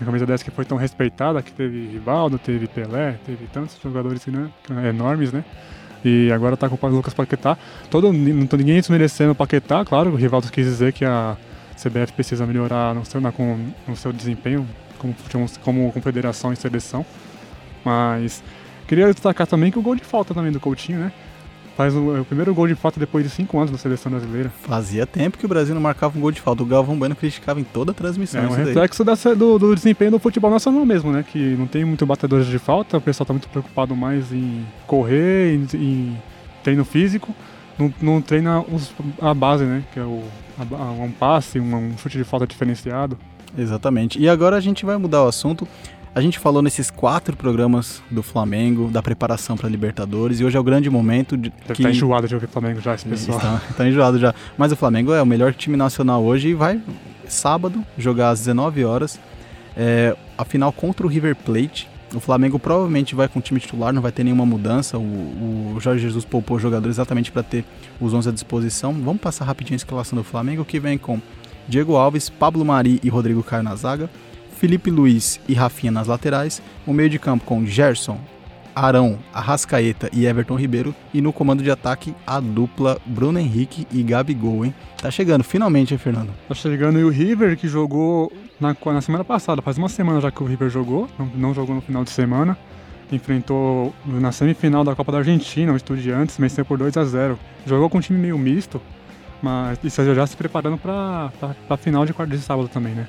A 0.00 0.04
camisa 0.04 0.24
10 0.24 0.44
que 0.44 0.50
foi 0.52 0.64
tão 0.64 0.78
respeitada, 0.78 1.42
que 1.42 1.50
teve 1.50 1.88
Rivaldo, 1.88 2.38
teve 2.38 2.68
Pelé, 2.68 3.18
teve 3.26 3.46
tantos 3.52 3.76
jogadores 3.82 4.24
né, 4.26 4.48
enormes, 4.88 5.32
né? 5.32 5.44
E 6.04 6.30
agora 6.30 6.56
tá 6.56 6.68
com 6.68 6.86
o 6.86 6.90
Lucas 6.90 7.12
Paquetá. 7.12 7.58
Todo, 7.90 8.12
não 8.12 8.46
tô 8.46 8.56
ninguém 8.56 8.76
desmerecendo 8.76 9.32
o 9.32 9.34
Paquetá, 9.34 9.84
claro, 9.84 10.10
o 10.10 10.14
Rivaldo 10.14 10.52
quis 10.52 10.64
dizer 10.64 10.92
que 10.92 11.04
a 11.04 11.36
CBF 11.74 12.12
precisa 12.12 12.46
melhorar 12.46 12.94
no 12.94 13.04
seu, 13.04 13.20
na, 13.20 13.32
com, 13.32 13.58
no 13.86 13.96
seu 13.96 14.12
desempenho 14.12 14.66
como, 14.98 15.14
como 15.62 15.92
confederação 15.92 16.52
e 16.52 16.56
seleção. 16.56 17.04
Mas 17.84 18.42
queria 18.86 19.12
destacar 19.12 19.46
também 19.46 19.70
que 19.70 19.78
o 19.78 19.82
gol 19.82 19.94
de 19.94 20.04
falta 20.04 20.34
também 20.34 20.52
do 20.52 20.60
Coutinho, 20.60 20.98
né? 20.98 21.12
Faz 21.76 21.94
o, 21.94 22.16
é 22.16 22.20
o, 22.20 22.24
primeiro 22.24 22.52
gol 22.52 22.66
de 22.66 22.74
falta 22.74 22.98
depois 22.98 23.24
de 23.24 23.30
cinco 23.30 23.56
anos 23.56 23.70
da 23.70 23.78
seleção 23.78 24.10
brasileira. 24.10 24.50
Fazia 24.62 25.06
tempo 25.06 25.38
que 25.38 25.46
o 25.46 25.48
Brasil 25.48 25.74
não 25.74 25.80
marcava 25.80 26.18
um 26.18 26.20
gol 26.20 26.32
de 26.32 26.40
falta. 26.40 26.60
O 26.60 26.66
Galvão 26.66 26.98
Bueno 26.98 27.14
criticava 27.14 27.60
em 27.60 27.64
toda 27.64 27.92
a 27.92 27.94
transmissão. 27.94 28.42
É 28.42 28.46
um 28.48 28.50
reflexo 28.50 29.04
dessa, 29.04 29.34
do, 29.36 29.60
do, 29.60 29.74
desempenho 29.76 30.10
do 30.10 30.18
futebol 30.18 30.50
nacional 30.50 30.84
mesmo, 30.84 31.12
né? 31.12 31.24
Que 31.26 31.38
não 31.54 31.68
tem 31.68 31.84
muito 31.84 32.04
batedores 32.04 32.48
de 32.48 32.58
falta, 32.58 32.96
o 32.96 33.00
pessoal 33.00 33.26
tá 33.26 33.32
muito 33.32 33.48
preocupado 33.48 33.94
mais 33.94 34.32
em 34.32 34.66
correr, 34.88 35.54
em, 35.54 35.68
em 35.76 36.22
treino 36.64 36.84
físico 36.84 37.32
não, 37.78 37.94
não 38.00 38.20
treina 38.20 38.60
os, 38.60 38.92
a 39.20 39.32
base, 39.32 39.64
né? 39.64 39.84
Que 39.92 40.00
é 40.00 40.02
o, 40.02 40.22
a, 40.58 40.90
um 40.90 41.10
passe, 41.10 41.60
um, 41.60 41.74
um 41.76 41.98
chute 41.98 42.18
de 42.18 42.24
falta 42.24 42.46
diferenciado. 42.46 43.18
Exatamente. 43.56 44.18
E 44.18 44.28
agora 44.28 44.56
a 44.56 44.60
gente 44.60 44.84
vai 44.84 44.96
mudar 44.96 45.24
o 45.24 45.28
assunto. 45.28 45.66
A 46.14 46.20
gente 46.20 46.38
falou 46.38 46.62
nesses 46.62 46.90
quatro 46.90 47.36
programas 47.36 48.02
do 48.10 48.22
Flamengo, 48.22 48.90
da 48.90 49.02
preparação 49.02 49.56
para 49.56 49.68
Libertadores, 49.68 50.40
e 50.40 50.44
hoje 50.44 50.56
é 50.56 50.60
o 50.60 50.64
grande 50.64 50.90
momento 50.90 51.36
de. 51.36 51.50
Deve 51.50 51.74
que... 51.74 51.82
tá 51.82 51.90
enjoado 51.90 52.26
de 52.26 52.34
ouvir 52.34 52.48
Flamengo 52.48 52.80
já, 52.80 52.94
esse 52.94 53.06
pessoal. 53.06 53.38
Está, 53.38 53.62
está 53.70 53.88
enjoado 53.88 54.18
já. 54.18 54.34
Mas 54.56 54.72
o 54.72 54.76
Flamengo 54.76 55.12
é 55.12 55.22
o 55.22 55.26
melhor 55.26 55.54
time 55.54 55.76
nacional 55.76 56.24
hoje 56.24 56.48
e 56.48 56.54
vai 56.54 56.80
sábado 57.28 57.84
jogar 57.96 58.30
às 58.30 58.40
19 58.40 58.84
horas. 58.84 59.20
É, 59.76 60.16
a 60.36 60.44
final 60.44 60.72
contra 60.72 61.06
o 61.06 61.08
River 61.08 61.36
Plate. 61.36 61.88
O 62.14 62.20
Flamengo 62.20 62.58
provavelmente 62.58 63.14
vai 63.14 63.28
com 63.28 63.38
o 63.38 63.42
time 63.42 63.60
titular, 63.60 63.92
não 63.92 64.00
vai 64.00 64.10
ter 64.10 64.24
nenhuma 64.24 64.46
mudança. 64.46 64.98
O, 64.98 65.74
o 65.74 65.80
Jorge 65.80 66.02
Jesus 66.02 66.24
poupou 66.24 66.56
o 66.56 66.60
jogador 66.60 66.88
exatamente 66.88 67.30
para 67.30 67.42
ter 67.42 67.64
os 68.00 68.14
11 68.14 68.30
à 68.30 68.32
disposição. 68.32 68.92
Vamos 68.94 69.20
passar 69.20 69.44
rapidinho 69.44 69.74
a 69.74 69.76
escalação 69.76 70.16
do 70.16 70.24
Flamengo, 70.24 70.64
que 70.64 70.80
vem 70.80 70.96
com 70.96 71.20
Diego 71.68 71.96
Alves, 71.96 72.30
Pablo 72.30 72.64
Mari 72.64 72.98
e 73.02 73.08
Rodrigo 73.10 73.42
Caio 73.42 73.62
na 73.62 73.76
zaga, 73.76 74.08
Felipe 74.56 74.90
Luiz 74.90 75.38
e 75.46 75.52
Rafinha 75.52 75.92
nas 75.92 76.06
laterais, 76.06 76.62
o 76.86 76.92
meio 76.92 77.10
de 77.10 77.18
campo 77.18 77.44
com 77.44 77.64
Gerson, 77.66 78.18
Arão, 78.74 79.18
Arrascaeta 79.32 80.08
e 80.12 80.24
Everton 80.24 80.56
Ribeiro. 80.56 80.94
E 81.12 81.20
no 81.20 81.32
comando 81.32 81.62
de 81.62 81.70
ataque, 81.70 82.14
a 82.26 82.40
dupla 82.40 82.98
Bruno 83.04 83.38
Henrique 83.38 83.86
e 83.92 84.02
Gabigol, 84.02 84.64
hein? 84.64 84.74
Tá 84.96 85.10
chegando, 85.10 85.44
finalmente, 85.44 85.92
hein, 85.92 85.98
Fernando? 85.98 86.32
Tá 86.48 86.54
chegando 86.54 86.98
e 86.98 87.04
o 87.04 87.10
River, 87.10 87.56
que 87.56 87.68
jogou 87.68 88.32
na, 88.60 88.76
na 88.92 89.00
semana 89.00 89.24
passada, 89.24 89.62
faz 89.62 89.78
uma 89.78 89.88
semana 89.88 90.20
já 90.20 90.30
que 90.30 90.42
o 90.42 90.46
River 90.46 90.68
jogou, 90.68 91.08
não, 91.18 91.26
não 91.34 91.54
jogou 91.54 91.74
no 91.74 91.80
final 91.80 92.04
de 92.04 92.10
semana. 92.10 92.56
Enfrentou 93.10 93.94
na 94.04 94.32
semifinal 94.32 94.84
da 94.84 94.94
Copa 94.94 95.12
da 95.12 95.18
Argentina, 95.18 95.72
o 95.72 95.76
Estudiantes, 95.76 96.36
venceu 96.36 96.62
por 96.62 96.76
2 96.76 96.94
a 96.96 97.04
0 97.04 97.38
Jogou 97.66 97.88
com 97.88 97.98
um 97.98 98.00
time 98.02 98.18
meio 98.18 98.36
misto, 98.36 98.82
mas 99.42 99.78
isso 99.82 100.14
já 100.14 100.26
se 100.26 100.36
preparando 100.36 100.76
para 100.76 101.30
a 101.70 101.76
final 101.78 102.04
de 102.04 102.12
quarto 102.12 102.30
de 102.30 102.38
sábado 102.38 102.68
também, 102.68 102.94
né? 102.94 103.06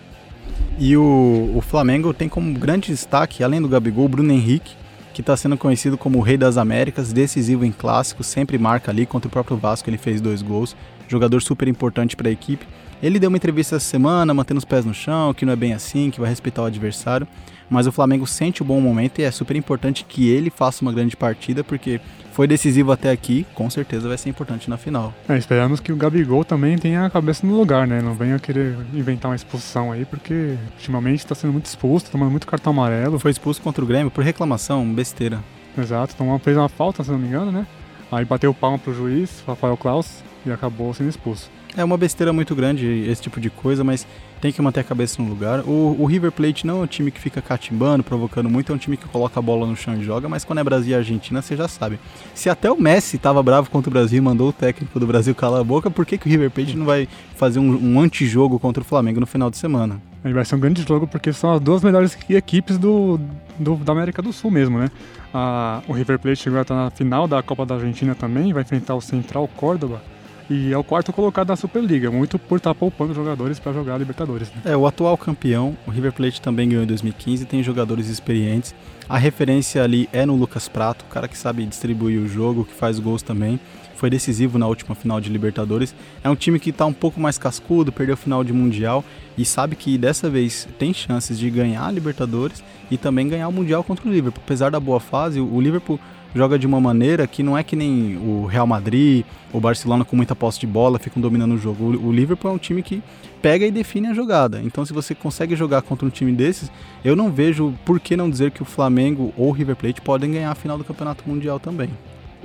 E 0.77 0.95
o, 0.95 1.51
o 1.53 1.61
Flamengo 1.61 2.13
tem 2.13 2.29
como 2.29 2.57
grande 2.57 2.91
destaque, 2.91 3.43
além 3.43 3.61
do 3.61 3.67
Gabigol, 3.67 4.05
o 4.05 4.09
Bruno 4.09 4.31
Henrique, 4.31 4.73
que 5.13 5.21
está 5.21 5.35
sendo 5.35 5.57
conhecido 5.57 5.97
como 5.97 6.17
o 6.17 6.21
Rei 6.21 6.37
das 6.37 6.55
Américas, 6.55 7.11
decisivo 7.11 7.65
em 7.65 7.71
clássicos, 7.71 8.27
sempre 8.27 8.57
marca 8.57 8.89
ali 8.89 9.05
contra 9.05 9.27
o 9.27 9.31
próprio 9.31 9.57
Vasco, 9.57 9.89
ele 9.89 9.97
fez 9.97 10.21
dois 10.21 10.41
gols, 10.41 10.77
jogador 11.09 11.41
super 11.41 11.67
importante 11.67 12.15
para 12.15 12.29
a 12.29 12.31
equipe. 12.31 12.65
Ele 13.01 13.19
deu 13.19 13.29
uma 13.29 13.37
entrevista 13.37 13.77
essa 13.77 13.85
semana, 13.85 14.33
mantendo 14.33 14.57
os 14.57 14.65
pés 14.65 14.83
no 14.83 14.93
chão, 14.93 15.33
que 15.33 15.45
não 15.45 15.53
é 15.53 15.55
bem 15.55 15.73
assim, 15.73 16.11
que 16.11 16.19
vai 16.19 16.29
respeitar 16.29 16.63
o 16.63 16.65
adversário. 16.65 17.27
Mas 17.69 17.87
o 17.87 17.91
Flamengo 17.91 18.25
sente 18.25 18.61
o 18.61 18.65
bom 18.65 18.81
momento 18.81 19.19
e 19.19 19.23
é 19.23 19.31
super 19.31 19.55
importante 19.55 20.03
que 20.03 20.27
ele 20.27 20.49
faça 20.49 20.81
uma 20.81 20.91
grande 20.91 21.15
partida, 21.15 21.63
porque 21.63 22.01
foi 22.33 22.47
decisivo 22.47 22.91
até 22.91 23.11
aqui, 23.11 23.45
com 23.53 23.69
certeza 23.69 24.07
vai 24.07 24.17
ser 24.17 24.29
importante 24.29 24.69
na 24.69 24.77
final. 24.77 25.13
É, 25.27 25.37
esperamos 25.37 25.79
que 25.79 25.91
o 25.91 25.95
Gabigol 25.95 26.43
também 26.43 26.77
tenha 26.77 27.05
a 27.05 27.09
cabeça 27.09 27.45
no 27.45 27.57
lugar, 27.57 27.87
né? 27.87 28.01
Não 28.01 28.15
venha 28.15 28.39
querer 28.39 28.75
inventar 28.93 29.29
uma 29.29 29.35
expulsão 29.35 29.91
aí, 29.91 30.03
porque 30.03 30.55
ultimamente 30.75 31.19
está 31.19 31.35
sendo 31.35 31.53
muito 31.53 31.67
expulso, 31.67 32.09
tomando 32.11 32.31
muito 32.31 32.47
cartão 32.47 32.73
amarelo. 32.73 33.19
Foi 33.19 33.31
expulso 33.31 33.61
contra 33.61 33.83
o 33.83 33.87
Grêmio 33.87 34.09
por 34.09 34.23
reclamação, 34.23 34.85
besteira. 34.91 35.39
Exato, 35.77 36.13
então 36.15 36.39
fez 36.39 36.57
uma 36.57 36.69
falta, 36.69 37.03
se 37.03 37.11
não 37.11 37.19
me 37.19 37.27
engano, 37.27 37.51
né? 37.51 37.67
Aí 38.11 38.25
bateu 38.25 38.53
palma 38.53 38.79
pro 38.79 38.93
juiz, 38.93 39.43
Rafael 39.45 39.77
Klaus, 39.77 40.23
e 40.45 40.51
acabou 40.51 40.93
sendo 40.93 41.09
expulso. 41.09 41.51
É 41.77 41.83
uma 41.83 41.97
besteira 41.97 42.33
muito 42.33 42.55
grande 42.55 42.85
esse 43.07 43.21
tipo 43.21 43.39
de 43.39 43.49
coisa, 43.49 43.83
mas 43.83 44.05
tem 44.41 44.51
que 44.51 44.61
manter 44.61 44.79
a 44.79 44.83
cabeça 44.83 45.21
no 45.21 45.29
lugar. 45.29 45.59
O, 45.61 45.95
o, 45.99 46.05
River 46.05 46.31
Plate 46.31 46.65
não 46.65 46.81
é 46.81 46.83
um 46.83 46.87
time 46.87 47.11
que 47.11 47.19
fica 47.19 47.41
catimbando, 47.41 48.03
provocando 48.03 48.49
muito, 48.49 48.71
é 48.71 48.75
um 48.75 48.77
time 48.77 48.97
que 48.97 49.07
coloca 49.07 49.39
a 49.39 49.41
bola 49.41 49.67
no 49.67 49.75
chão 49.75 49.95
e 49.95 50.03
joga, 50.03 50.27
mas 50.27 50.43
quando 50.43 50.59
é 50.59 50.63
Brasil 50.63 50.91
e 50.91 50.95
Argentina, 50.95 51.41
você 51.41 51.55
já 51.55 51.67
sabe. 51.67 51.99
Se 52.33 52.49
até 52.49 52.71
o 52.71 52.79
Messi 52.79 53.17
estava 53.17 53.41
bravo 53.43 53.69
contra 53.69 53.89
o 53.89 53.93
Brasil 53.93 54.17
e 54.17 54.21
mandou 54.21 54.49
o 54.49 54.53
técnico 54.53 54.99
do 54.99 55.05
Brasil 55.05 55.35
calar 55.35 55.61
a 55.61 55.63
boca, 55.63 55.91
por 55.91 56.05
que, 56.05 56.17
que 56.17 56.27
o 56.27 56.29
River 56.29 56.49
Plate 56.49 56.75
não 56.75 56.85
vai 56.85 57.07
fazer 57.35 57.59
um, 57.59 57.95
um 57.95 57.99
antijogo 57.99 58.59
contra 58.59 58.81
o 58.81 58.85
Flamengo 58.85 59.19
no 59.19 59.27
final 59.27 59.49
de 59.51 59.57
semana? 59.57 60.01
Vai 60.23 60.43
ser 60.43 60.55
um 60.55 60.59
grande 60.59 60.81
jogo 60.81 61.07
porque 61.07 61.31
são 61.31 61.53
as 61.53 61.61
duas 61.61 61.83
melhores 61.83 62.17
equipes 62.29 62.77
do, 62.77 63.19
do 63.57 63.75
da 63.77 63.93
América 63.93 64.21
do 64.21 64.33
Sul 64.33 64.51
mesmo, 64.51 64.77
né? 64.79 64.89
A, 65.33 65.81
o 65.87 65.93
River 65.93 66.19
Plate 66.19 66.41
chegou 66.41 66.59
a 66.59 66.63
estar 66.63 66.75
na 66.75 66.89
final 66.89 67.27
da 67.27 67.41
Copa 67.41 67.65
da 67.65 67.75
Argentina 67.75 68.15
também, 68.15 68.51
vai 68.51 68.63
enfrentar 68.63 68.95
o 68.95 69.01
Central 69.01 69.47
Córdoba 69.55 70.01
e 70.49 70.73
é 70.73 70.77
o 70.77 70.83
quarto 70.83 71.13
colocado 71.13 71.49
na 71.49 71.55
Superliga, 71.55 72.09
muito 72.09 72.39
por 72.39 72.57
estar 72.57 72.73
poupando 72.73 73.13
jogadores 73.13 73.59
para 73.59 73.71
jogar 73.71 73.95
a 73.95 73.97
Libertadores. 73.97 74.49
Né? 74.49 74.73
É, 74.73 74.75
o 74.75 74.87
atual 74.87 75.17
campeão, 75.17 75.77
o 75.85 75.91
River 75.91 76.11
Plate 76.11 76.41
também 76.41 76.69
ganhou 76.69 76.83
em 76.83 76.87
2015, 76.87 77.45
tem 77.45 77.61
jogadores 77.61 78.07
experientes. 78.07 78.73
A 79.07 79.17
referência 79.17 79.83
ali 79.83 80.09
é 80.11 80.25
no 80.25 80.35
Lucas 80.35 80.67
Prato, 80.67 81.05
o 81.07 81.11
cara 81.11 81.27
que 81.27 81.37
sabe 81.37 81.65
distribuir 81.65 82.19
o 82.19 82.27
jogo, 82.27 82.65
que 82.65 82.73
faz 82.73 82.99
gols 82.99 83.21
também. 83.21 83.59
Foi 83.99 84.09
decisivo 84.09 84.57
na 84.57 84.65
última 84.65 84.95
final 84.95 85.19
de 85.19 85.29
Libertadores. 85.29 85.93
É 86.23 86.29
um 86.29 86.35
time 86.35 86.57
que 86.57 86.69
está 86.69 86.85
um 86.85 86.93
pouco 86.93 87.19
mais 87.19 87.37
cascudo, 87.37 87.91
perdeu 87.91 88.13
o 88.13 88.17
final 88.17 88.45
de 88.45 88.53
Mundial 88.53 89.03
e 89.37 89.43
sabe 89.43 89.75
que 89.75 89.97
dessa 89.97 90.29
vez 90.29 90.65
tem 90.79 90.93
chances 90.93 91.37
de 91.37 91.49
ganhar 91.49 91.85
a 91.85 91.91
Libertadores 91.91 92.63
e 92.89 92.97
também 92.97 93.27
ganhar 93.27 93.49
o 93.49 93.51
Mundial 93.51 93.83
contra 93.83 94.07
o 94.07 94.11
Liverpool. 94.11 94.41
Apesar 94.45 94.71
da 94.71 94.79
boa 94.79 95.01
fase, 95.01 95.41
o 95.41 95.59
Liverpool 95.59 95.99
joga 96.33 96.57
de 96.57 96.65
uma 96.65 96.79
maneira 96.79 97.27
que 97.27 97.43
não 97.43 97.57
é 97.57 97.61
que 97.61 97.75
nem 97.75 98.15
o 98.15 98.45
Real 98.45 98.65
Madrid, 98.65 99.25
o 99.51 99.59
Barcelona 99.59 100.05
com 100.05 100.15
muita 100.15 100.33
posse 100.33 100.61
de 100.61 100.67
bola, 100.67 100.97
ficam 100.97 101.21
dominando 101.21 101.55
o 101.55 101.57
jogo. 101.57 101.83
O 102.01 102.09
Liverpool 102.09 102.51
é 102.51 102.53
um 102.53 102.57
time 102.57 102.81
que 102.81 103.03
pega 103.41 103.65
e 103.65 103.71
define 103.71 104.07
a 104.07 104.13
jogada. 104.13 104.61
Então, 104.63 104.85
se 104.85 104.93
você 104.93 105.13
consegue 105.13 105.57
jogar 105.57 105.81
contra 105.81 106.07
um 106.07 106.09
time 106.09 106.31
desses, 106.31 106.71
eu 107.03 107.17
não 107.17 107.29
vejo 107.29 107.73
por 107.83 107.99
que 107.99 108.15
não 108.15 108.29
dizer 108.29 108.51
que 108.51 108.61
o 108.61 108.65
Flamengo 108.65 109.33
ou 109.35 109.49
o 109.49 109.51
River 109.51 109.75
Plate 109.75 109.99
podem 109.99 110.31
ganhar 110.31 110.51
a 110.51 110.55
final 110.55 110.77
do 110.77 110.85
Campeonato 110.85 111.27
Mundial 111.27 111.59
também. 111.59 111.89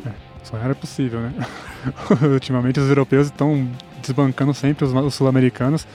É, 0.04 0.10
só 0.44 0.56
era 0.58 0.74
possível, 0.74 1.20
né? 1.20 1.32
Ultimamente 2.32 2.78
os 2.78 2.88
europeus 2.88 3.26
estão 3.26 3.68
desbancando 4.00 4.54
sempre 4.54 4.84
os, 4.84 4.92
os 4.92 5.14
sul-americanos. 5.14 5.86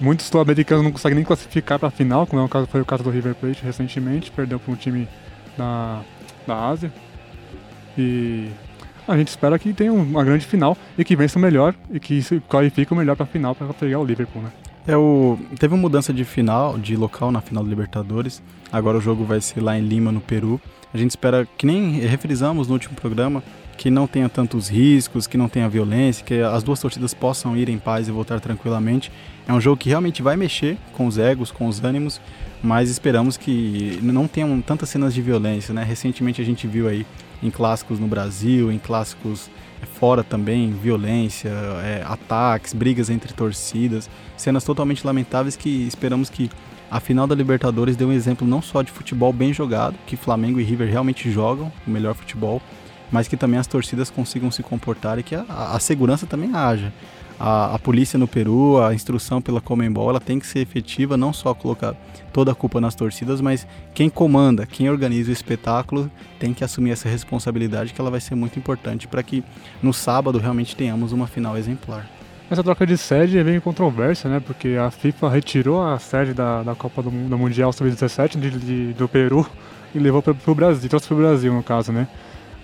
Muitos 0.00 0.26
sul-americanos 0.26 0.84
não 0.84 0.90
conseguem 0.90 1.16
nem 1.16 1.24
classificar 1.24 1.78
para 1.78 1.88
a 1.88 1.90
final, 1.90 2.26
como 2.26 2.42
é 2.42 2.44
o 2.44 2.48
caso, 2.48 2.66
foi 2.66 2.80
o 2.80 2.84
caso 2.84 3.04
do 3.04 3.10
River 3.10 3.34
Plate 3.34 3.62
recentemente, 3.62 4.30
perdeu 4.30 4.58
para 4.58 4.72
um 4.72 4.76
time 4.76 5.08
da, 5.56 6.00
da 6.46 6.68
Ásia. 6.68 6.92
E 7.96 8.48
a 9.06 9.16
gente 9.16 9.28
espera 9.28 9.58
que 9.58 9.72
tenha 9.72 9.92
uma 9.92 10.24
grande 10.24 10.46
final 10.46 10.76
e 10.96 11.04
que 11.04 11.14
vença 11.14 11.38
o 11.38 11.42
melhor 11.42 11.74
e 11.90 12.00
que 12.00 12.22
se 12.22 12.40
qualifique 12.48 12.92
o 12.92 12.96
melhor 12.96 13.16
para 13.16 13.24
a 13.24 13.28
final 13.28 13.54
para 13.54 13.72
pegar 13.74 13.98
o 13.98 14.04
Liverpool, 14.04 14.42
né? 14.42 14.50
É 14.86 14.96
o 14.96 15.38
teve 15.58 15.74
uma 15.74 15.80
mudança 15.80 16.12
de 16.12 16.24
final, 16.24 16.76
de 16.76 16.96
local 16.96 17.30
na 17.30 17.40
final 17.40 17.62
do 17.62 17.70
Libertadores. 17.70 18.42
Agora 18.72 18.98
o 18.98 19.00
jogo 19.00 19.24
vai 19.24 19.40
ser 19.40 19.60
lá 19.60 19.78
em 19.78 19.82
Lima, 19.82 20.10
no 20.10 20.20
Peru. 20.20 20.60
A 20.92 20.98
gente 20.98 21.10
espera 21.10 21.46
que 21.56 21.64
nem 21.64 22.00
refrisamos 22.00 22.66
no 22.66 22.74
último 22.74 22.94
programa, 22.96 23.42
que 23.82 23.90
não 23.90 24.06
tenha 24.06 24.28
tantos 24.28 24.68
riscos, 24.68 25.26
que 25.26 25.36
não 25.36 25.48
tenha 25.48 25.68
violência, 25.68 26.24
que 26.24 26.40
as 26.40 26.62
duas 26.62 26.78
torcidas 26.78 27.12
possam 27.12 27.56
ir 27.56 27.68
em 27.68 27.78
paz 27.78 28.06
e 28.06 28.12
voltar 28.12 28.38
tranquilamente. 28.38 29.10
É 29.44 29.52
um 29.52 29.60
jogo 29.60 29.76
que 29.76 29.88
realmente 29.88 30.22
vai 30.22 30.36
mexer 30.36 30.78
com 30.92 31.04
os 31.04 31.18
egos, 31.18 31.50
com 31.50 31.66
os 31.66 31.82
ânimos, 31.82 32.20
mas 32.62 32.88
esperamos 32.88 33.36
que 33.36 33.98
não 34.00 34.28
tenham 34.28 34.60
tantas 34.60 34.88
cenas 34.88 35.12
de 35.12 35.20
violência, 35.20 35.74
né? 35.74 35.82
Recentemente 35.82 36.40
a 36.40 36.44
gente 36.44 36.64
viu 36.64 36.86
aí 36.86 37.04
em 37.42 37.50
clássicos 37.50 37.98
no 37.98 38.06
Brasil, 38.06 38.70
em 38.70 38.78
clássicos 38.78 39.50
fora 39.94 40.22
também, 40.22 40.70
violência, 40.70 41.48
é, 41.82 42.04
ataques, 42.06 42.72
brigas 42.72 43.10
entre 43.10 43.32
torcidas, 43.32 44.08
cenas 44.36 44.62
totalmente 44.62 45.04
lamentáveis 45.04 45.56
que 45.56 45.88
esperamos 45.88 46.30
que 46.30 46.48
a 46.88 47.00
final 47.00 47.26
da 47.26 47.34
Libertadores 47.34 47.96
dê 47.96 48.04
um 48.04 48.12
exemplo 48.12 48.46
não 48.46 48.62
só 48.62 48.80
de 48.80 48.92
futebol 48.92 49.32
bem 49.32 49.52
jogado, 49.52 49.96
que 50.06 50.14
Flamengo 50.14 50.60
e 50.60 50.62
River 50.62 50.88
realmente 50.88 51.32
jogam 51.32 51.72
o 51.84 51.90
melhor 51.90 52.14
futebol, 52.14 52.62
mas 53.12 53.28
que 53.28 53.36
também 53.36 53.60
as 53.60 53.66
torcidas 53.66 54.10
consigam 54.10 54.50
se 54.50 54.62
comportar 54.62 55.18
e 55.18 55.22
que 55.22 55.34
a, 55.34 55.44
a 55.48 55.78
segurança 55.78 56.26
também 56.26 56.50
haja. 56.54 56.92
A, 57.38 57.74
a, 57.74 57.78
polícia 57.78 58.18
no 58.18 58.28
Peru, 58.28 58.80
a 58.82 58.94
instrução 58.94 59.42
pela 59.42 59.60
Comembol, 59.60 60.10
ela 60.10 60.20
tem 60.20 60.38
que 60.38 60.46
ser 60.46 60.60
efetiva, 60.60 61.16
não 61.16 61.32
só 61.32 61.52
colocar 61.52 61.94
toda 62.32 62.52
a 62.52 62.54
culpa 62.54 62.80
nas 62.80 62.94
torcidas, 62.94 63.40
mas 63.40 63.66
quem 63.94 64.08
comanda, 64.08 64.64
quem 64.64 64.88
organiza 64.88 65.30
o 65.30 65.32
espetáculo 65.32 66.10
tem 66.38 66.54
que 66.54 66.62
assumir 66.62 66.92
essa 66.92 67.08
responsabilidade 67.08 67.92
que 67.92 68.00
ela 68.00 68.10
vai 68.10 68.20
ser 68.20 68.34
muito 68.34 68.58
importante 68.58 69.08
para 69.08 69.22
que 69.22 69.44
no 69.82 69.92
sábado 69.92 70.38
realmente 70.38 70.76
tenhamos 70.76 71.12
uma 71.12 71.26
final 71.26 71.56
exemplar. 71.56 72.08
Essa 72.48 72.62
troca 72.62 72.86
de 72.86 72.98
sede 72.98 73.38
é 73.38 73.42
bem 73.42 73.58
controversa, 73.58 74.28
né? 74.28 74.38
Porque 74.38 74.76
a 74.78 74.90
FIFA 74.90 75.30
retirou 75.30 75.82
a 75.82 75.98
sede 75.98 76.34
da, 76.34 76.62
da 76.62 76.74
Copa 76.74 77.02
do, 77.02 77.10
do 77.10 77.38
Mundial 77.38 77.72
Sub-17 77.72 78.92
do 78.92 79.08
Peru 79.08 79.46
e 79.94 79.98
levou 79.98 80.22
para 80.22 80.34
o 80.46 80.54
Brasil, 80.54 80.88
trouxe 80.88 81.08
para 81.08 81.16
o 81.16 81.18
Brasil 81.18 81.52
no 81.52 81.62
caso, 81.62 81.92
né? 81.92 82.06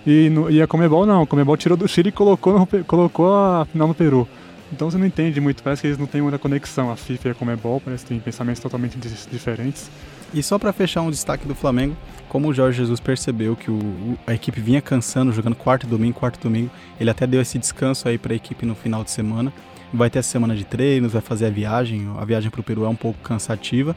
E, 0.05 0.29
no, 0.29 0.49
e 0.49 0.61
a 0.61 0.67
Comebol 0.67 1.05
não, 1.05 1.23
a 1.23 1.27
Comebol 1.27 1.57
tirou 1.57 1.77
do 1.77 1.87
Chile 1.87 2.09
e 2.09 2.11
colocou, 2.11 2.59
no, 2.59 2.85
colocou 2.85 3.33
a 3.35 3.65
final 3.65 3.87
no 3.87 3.93
Peru. 3.93 4.27
Então 4.71 4.89
você 4.89 4.97
não 4.97 5.05
entende 5.05 5.41
muito, 5.41 5.63
parece 5.63 5.81
que 5.81 5.87
eles 5.87 5.97
não 5.97 6.05
têm 6.05 6.21
muita 6.21 6.37
conexão, 6.37 6.91
a 6.91 6.95
FIFA 6.95 7.29
e 7.29 7.31
a 7.31 7.35
Comebol, 7.35 7.81
parece 7.83 8.03
que 8.03 8.09
têm 8.09 8.19
pensamentos 8.19 8.61
totalmente 8.61 8.97
diferentes. 9.31 9.89
E 10.33 10.43
só 10.43 10.59
para 10.59 10.71
fechar 10.71 11.01
um 11.01 11.09
destaque 11.09 11.47
do 11.47 11.55
Flamengo, 11.55 11.97
como 12.27 12.47
o 12.47 12.53
Jorge 12.53 12.77
Jesus 12.77 12.99
percebeu 12.99 13.55
que 13.55 13.71
o, 13.71 14.17
a 14.27 14.33
equipe 14.33 14.61
vinha 14.61 14.79
cansando, 14.79 15.31
jogando 15.31 15.55
quarto 15.55 15.87
domingo, 15.87 16.19
quarto 16.19 16.39
domingo, 16.39 16.69
ele 16.99 17.09
até 17.09 17.25
deu 17.25 17.41
esse 17.41 17.57
descanso 17.57 18.07
aí 18.07 18.19
para 18.19 18.33
a 18.33 18.35
equipe 18.35 18.65
no 18.65 18.75
final 18.75 19.03
de 19.03 19.09
semana. 19.09 19.51
Vai 19.91 20.07
ter 20.07 20.19
essa 20.19 20.29
semana 20.29 20.55
de 20.55 20.63
treinos, 20.63 21.13
vai 21.13 21.21
fazer 21.21 21.47
a 21.47 21.49
viagem, 21.49 22.07
a 22.19 22.23
viagem 22.23 22.51
para 22.51 22.61
o 22.61 22.63
Peru 22.63 22.85
é 22.85 22.89
um 22.89 22.95
pouco 22.95 23.17
cansativa. 23.23 23.95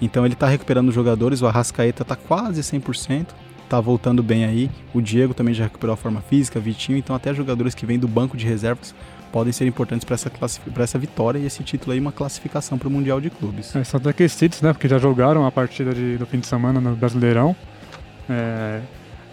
Então 0.00 0.24
ele 0.24 0.32
está 0.32 0.46
recuperando 0.46 0.88
os 0.88 0.94
jogadores, 0.94 1.42
o 1.42 1.46
Arrascaeta 1.46 2.02
está 2.02 2.16
quase 2.16 2.62
100%, 2.62 3.26
tá 3.68 3.80
voltando 3.80 4.22
bem 4.22 4.44
aí. 4.44 4.70
O 4.92 5.00
Diego 5.00 5.34
também 5.34 5.54
já 5.54 5.64
recuperou 5.64 5.94
a 5.94 5.96
forma 5.96 6.20
física, 6.20 6.60
Vitinho, 6.60 6.98
então 6.98 7.14
até 7.14 7.32
jogadores 7.34 7.74
que 7.74 7.86
vêm 7.86 7.98
do 7.98 8.08
banco 8.08 8.36
de 8.36 8.46
reservas 8.46 8.94
podem 9.32 9.52
ser 9.52 9.66
importantes 9.66 10.04
para 10.04 10.14
essa, 10.14 10.30
essa 10.78 10.98
vitória 10.98 11.40
e 11.40 11.46
esse 11.46 11.62
título 11.64 11.92
aí, 11.92 11.98
uma 11.98 12.12
classificação 12.12 12.78
para 12.78 12.86
o 12.86 12.90
Mundial 12.90 13.20
de 13.20 13.30
Clubes. 13.30 13.74
É, 13.74 13.82
são 13.82 13.98
até 13.98 14.10
aquecidos, 14.10 14.62
né? 14.62 14.72
Porque 14.72 14.88
já 14.88 14.96
jogaram 14.96 15.44
a 15.44 15.50
partida 15.50 15.92
de, 15.92 16.16
do 16.16 16.24
fim 16.24 16.38
de 16.38 16.46
semana 16.46 16.80
no 16.80 16.94
Brasileirão. 16.94 17.56
É, 18.30 18.80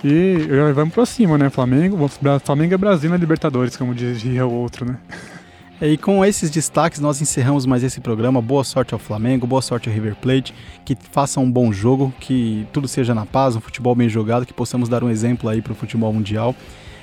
e 0.04 0.48
vamos 0.74 0.94
para 0.94 1.06
cima, 1.06 1.38
né? 1.38 1.52
Flamengo, 1.52 2.10
Flamengo 2.44 2.74
é 2.74 2.78
Brasil 2.78 3.12
na 3.12 3.18
Libertadores, 3.18 3.78
como 3.78 3.94
dizia 3.94 4.46
o 4.48 4.52
outro, 4.52 4.86
né? 4.86 4.98
E 5.82 5.98
com 5.98 6.24
esses 6.24 6.52
destaques 6.52 7.00
nós 7.00 7.20
encerramos 7.24 7.66
mais 7.66 7.84
esse 7.84 8.00
programa. 8.00 8.40
Boa 8.40 8.64
sorte 8.64 8.94
ao 8.94 9.00
Flamengo, 9.00 9.48
boa 9.48 9.64
sorte 9.64 9.90
ao 9.90 9.96
River 9.96 10.16
Plate, 10.16 10.54
que 10.86 10.96
façam 11.12 11.44
um 11.44 11.52
bom 11.52 11.74
jogo, 11.74 12.14
que 12.20 12.68
tudo 12.72 12.88
seja 12.88 13.16
na 13.16 13.26
paz, 13.26 13.56
um 13.56 13.60
futebol 13.60 13.96
bem 13.96 14.08
jogado, 14.08 14.46
que 14.46 14.54
possamos 14.54 14.88
dar 14.88 15.04
um 15.04 15.10
exemplo 15.10 15.50
aí 15.50 15.60
para 15.60 15.72
o 15.72 15.76
futebol 15.76 16.14
mundial. 16.14 16.56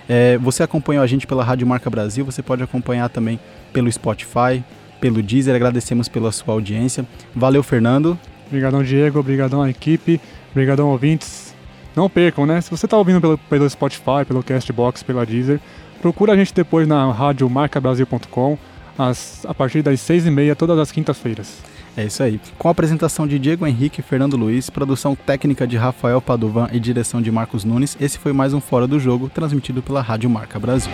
É, 0.09 0.39
você 0.39 0.63
acompanhou 0.63 1.03
a 1.03 1.09
gente 1.09 1.27
pela 1.27 1.43
Rádio 1.43 1.67
Marca 1.67 1.91
Brasil, 1.91 2.25
você 2.25 2.41
pode 2.41 2.63
acompanhar 2.63 3.09
também 3.09 3.41
pelo 3.73 3.91
Spotify, 3.91 4.63
pelo 5.01 5.21
Deezer. 5.25 5.57
Agradecemos 5.57 6.09
pela 6.09 6.31
sua 6.31 6.55
audiência. 6.55 7.05
Valeu, 7.35 7.65
Fernando. 7.65 8.17
Obrigadão, 8.47 8.85
Diego. 8.85 9.19
Obrigadão 9.19 9.61
à 9.61 9.69
equipe. 9.69 10.21
Obrigadão, 10.53 10.89
ouvintes. 10.89 11.53
Não 11.97 12.09
percam, 12.09 12.47
né? 12.47 12.61
Se 12.61 12.71
você 12.71 12.87
está 12.87 12.97
ouvindo 12.97 13.21
pelo, 13.21 13.37
pelo 13.37 13.69
Spotify, 13.69 14.25
pelo 14.27 14.41
Castbox, 14.41 15.03
pela 15.03 15.27
Deezer, 15.27 15.59
Procura 16.01 16.33
a 16.33 16.37
gente 16.37 16.55
depois 16.55 16.87
na 16.87 17.11
rádio 17.13 17.49
marcabrasil.com 17.49 18.59
a 19.45 19.55
partir 19.55 19.83
das 19.83 20.01
seis 20.01 20.27
e 20.27 20.31
meia 20.31 20.57
todas 20.57 20.79
as 20.79 20.91
quintas-feiras. 20.91 21.63
É 21.97 22.05
isso 22.05 22.23
aí. 22.23 22.41
Com 22.57 22.69
a 22.69 22.71
apresentação 22.71 23.27
de 23.27 23.39
Diego 23.39 23.67
Henrique 23.67 24.01
e 24.01 24.05
Fernando 24.05 24.37
Luiz, 24.37 24.71
produção 24.71 25.17
técnica 25.17 25.67
de 25.67 25.77
Rafael 25.77 26.21
Padovan 26.21 26.69
e 26.73 26.79
direção 26.79 27.21
de 27.21 27.31
Marcos 27.31 27.65
Nunes, 27.65 27.97
esse 28.01 28.19
foi 28.19 28.33
mais 28.33 28.55
um 28.55 28.61
Fora 28.61 28.87
do 28.87 29.01
Jogo, 29.01 29.29
transmitido 29.29 29.83
pela 29.83 30.01
Rádio 30.01 30.31
Marca 30.31 30.59
Brasil. 30.61 30.93